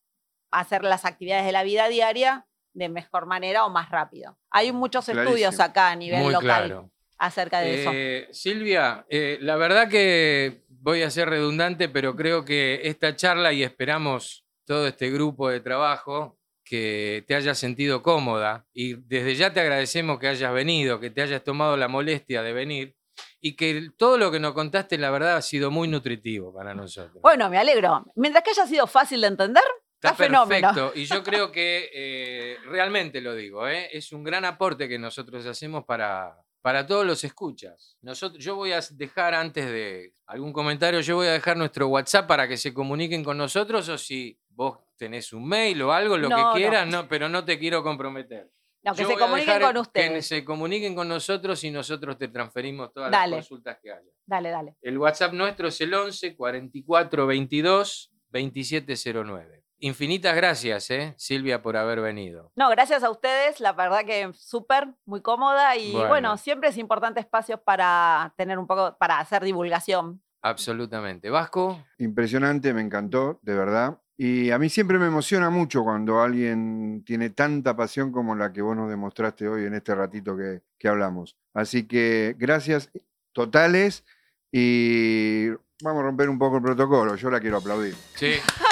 hacer 0.53 0.85
las 0.85 1.05
actividades 1.05 1.47
de 1.47 1.53
la 1.53 1.65
vida 1.65 1.89
diaria 1.89 2.47
de 2.75 2.89
mejor 2.89 3.27
manera 3.27 3.67
o 3.67 3.71
más 3.71 3.91
rápido. 3.91 4.39
Hay 4.51 4.71
muchos 4.71 5.09
estudios 5.09 5.59
acá 5.59 5.91
a 5.91 5.97
nivel 5.97 6.23
Muy 6.23 6.33
local 6.33 6.69
claro. 6.69 6.93
Acerca 7.23 7.61
de 7.61 7.81
eso. 7.81 7.91
Eh, 7.95 8.29
Silvia, 8.33 9.07
eh, 9.09 9.39
la 9.41 9.55
verdad 9.55 9.89
que 9.89 10.65
voy 10.69 11.03
a 11.03 11.11
ser 11.11 11.29
redundante, 11.29 11.89
pero 11.89 12.17
creo 12.17 12.45
que 12.45 12.81
esta 12.83 13.15
charla 13.15 13.53
y 13.53 13.63
esperamos 13.63 14.45
todo 14.67 14.89
este 14.89 15.09
grupo 15.11 15.49
de 15.49 15.61
trabajo 15.61 16.37
que 16.65 17.25
te 17.29 17.37
hayas 17.37 17.59
sentido 17.59 18.03
cómoda 18.03 18.67
y 18.73 18.95
desde 18.95 19.37
ya 19.37 19.53
te 19.53 19.61
agradecemos 19.61 20.19
que 20.19 20.27
hayas 20.27 20.53
venido, 20.53 20.99
que 20.99 21.11
te 21.11 21.23
hayas 21.23 21.45
tomado 21.45 21.77
la 21.77 21.87
molestia 21.87 22.43
de 22.43 22.53
venir 22.53 22.97
y 23.41 23.55
que 23.55 23.91
todo 23.97 24.19
lo 24.19 24.33
que 24.33 24.41
nos 24.41 24.53
contaste 24.53 24.99
la 24.99 25.11
verdad 25.11 25.37
ha 25.37 25.43
sido 25.43 25.71
muy 25.71 25.87
nutritivo 25.87 26.53
para 26.53 26.75
nosotros. 26.75 27.23
Bueno, 27.23 27.49
me 27.51 27.59
alegro. 27.59 28.05
Mientras 28.17 28.43
que 28.43 28.51
haya 28.51 28.67
sido 28.67 28.89
fácil 28.89 29.21
de 29.21 29.29
entender, 29.29 29.63
está, 29.95 30.11
Está 30.11 30.25
fenómeno. 30.25 30.69
perfecto. 30.75 30.93
Y 30.99 31.05
yo 31.05 31.23
creo 31.25 31.53
que 31.53 31.89
eh, 31.95 32.57
realmente 32.67 33.21
lo 33.21 33.35
digo, 33.37 33.69
¿eh? 33.69 33.89
es 33.93 34.11
un 34.11 34.25
gran 34.25 34.45
aporte 34.45 34.89
que 34.89 34.99
nosotros 34.99 35.47
hacemos 35.47 35.85
para, 35.85 36.37
para 36.63 36.87
todos 36.87 37.05
los 37.05 37.23
escuchas. 37.25 37.99
Nosotros, 38.01 38.43
yo 38.43 38.55
voy 38.55 38.73
a 38.73 38.81
dejar 38.93 39.35
antes 39.35 39.67
de 39.67 40.15
algún 40.27 40.53
comentario, 40.53 41.01
yo 41.01 41.17
voy 41.17 41.27
a 41.27 41.33
dejar 41.33 41.57
nuestro 41.57 41.89
WhatsApp 41.89 42.27
para 42.27 42.49
que 42.49 42.57
se 42.57 42.73
comuniquen 42.73 43.25
con 43.25 43.37
nosotros 43.37 43.89
o 43.89 43.99
si 43.99 44.39
vos 44.49 44.79
tenés 44.97 45.33
un 45.33 45.47
mail 45.47 45.83
o 45.83 45.93
algo, 45.93 46.17
lo 46.17 46.29
No, 46.29 46.55
que 46.55 46.61
quieras, 46.61 46.87
no, 46.87 47.09
pero 47.09 47.29
no 47.29 47.45
te 47.45 47.59
quiero 47.59 47.83
comprometer. 47.83 48.49
No, 48.85 48.95
que 48.95 49.03
Yo 49.03 49.09
se 49.09 49.17
comuniquen 49.17 49.61
con 49.61 49.77
ustedes. 49.77 50.11
Que 50.11 50.23
se 50.23 50.45
comuniquen 50.45 50.95
con 50.95 51.09
nosotros 51.09 51.63
y 51.65 51.71
nosotros 51.71 52.17
te 52.19 52.29
transferimos 52.29 52.93
todas 52.93 53.11
Dale. 53.11 53.37
las 53.37 53.47
consultas 53.49 53.79
que 53.83 53.93
haya. 53.93 54.11
Dale, 54.27 54.51
dale. 54.51 54.77
El 54.83 54.99
WhatsApp 54.99 55.33
nuestro 55.33 55.69
es 55.69 55.81
el 55.81 55.93
11 55.95 56.37
44 56.37 57.27
22 57.27 58.13
2709. 58.31 59.62
Infinitas 59.85 60.37
gracias, 60.37 60.89
¿eh? 60.93 61.13
Silvia, 61.17 61.61
por 61.61 61.77
haber 61.77 62.01
venido. 62.01 62.53
No, 62.55 62.71
gracias 62.71 63.03
a 63.03 63.11
ustedes, 63.11 63.59
la 63.59 63.73
verdad 63.73 64.05
que 64.07 64.31
súper, 64.33 64.87
muy 65.07 65.21
cómoda 65.23 65.77
y 65.77 65.91
Bueno. 65.91 66.09
bueno. 66.09 66.37
siempre 66.37 66.69
es 66.69 66.79
importante 66.79 67.19
espacios 67.19 67.59
para 67.59 68.33
tener 68.37 68.61
un 68.61 68.69
poco, 68.69 68.97
para 68.97 69.19
hacer 69.19 69.43
divulgación. 69.43 70.23
Absolutamente. 70.41 71.31
Vasco, 71.31 71.85
Impresionante, 71.99 72.73
me 72.73 72.81
encantó, 72.81 73.41
de 73.43 73.55
verdad. 73.57 73.99
Y 74.17 74.53
a 74.53 74.59
mí 74.61 74.69
siempre 74.69 75.01
me 75.01 75.07
emociona 75.07 75.51
mucho 75.51 75.83
cuando 75.83 76.21
alguien 76.21 77.03
tiene 77.05 77.31
tanta 77.31 77.75
pasión 77.75 78.13
como 78.13 78.37
la 78.37 78.53
que 78.53 78.63
vos 78.63 78.77
nos 78.77 78.89
demostraste 78.89 79.49
hoy 79.49 79.65
en 79.65 79.75
este 79.75 79.97
ratito 79.97 80.37
que, 80.37 80.63
que 80.79 80.87
hablamos. 80.87 81.37
Así 81.55 81.89
que 81.89 82.37
gracias 82.39 82.89
totales 83.33 84.05
y 84.53 85.49
vamos 85.83 86.01
a 86.01 86.03
romper 86.03 86.29
un 86.29 86.39
poco 86.39 86.59
el 86.59 86.63
protocolo. 86.63 87.17
Yo 87.17 87.31
la 87.31 87.41
quiero 87.41 87.57
aplaudir. 87.57 87.97
sí. 88.15 88.35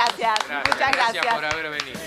Gracias. 0.00 0.48
Gracias, 0.48 0.74
muchas 0.74 0.92
gracias. 0.92 1.34
por 1.34 1.44
haber 1.44 1.70
venido. 1.70 1.99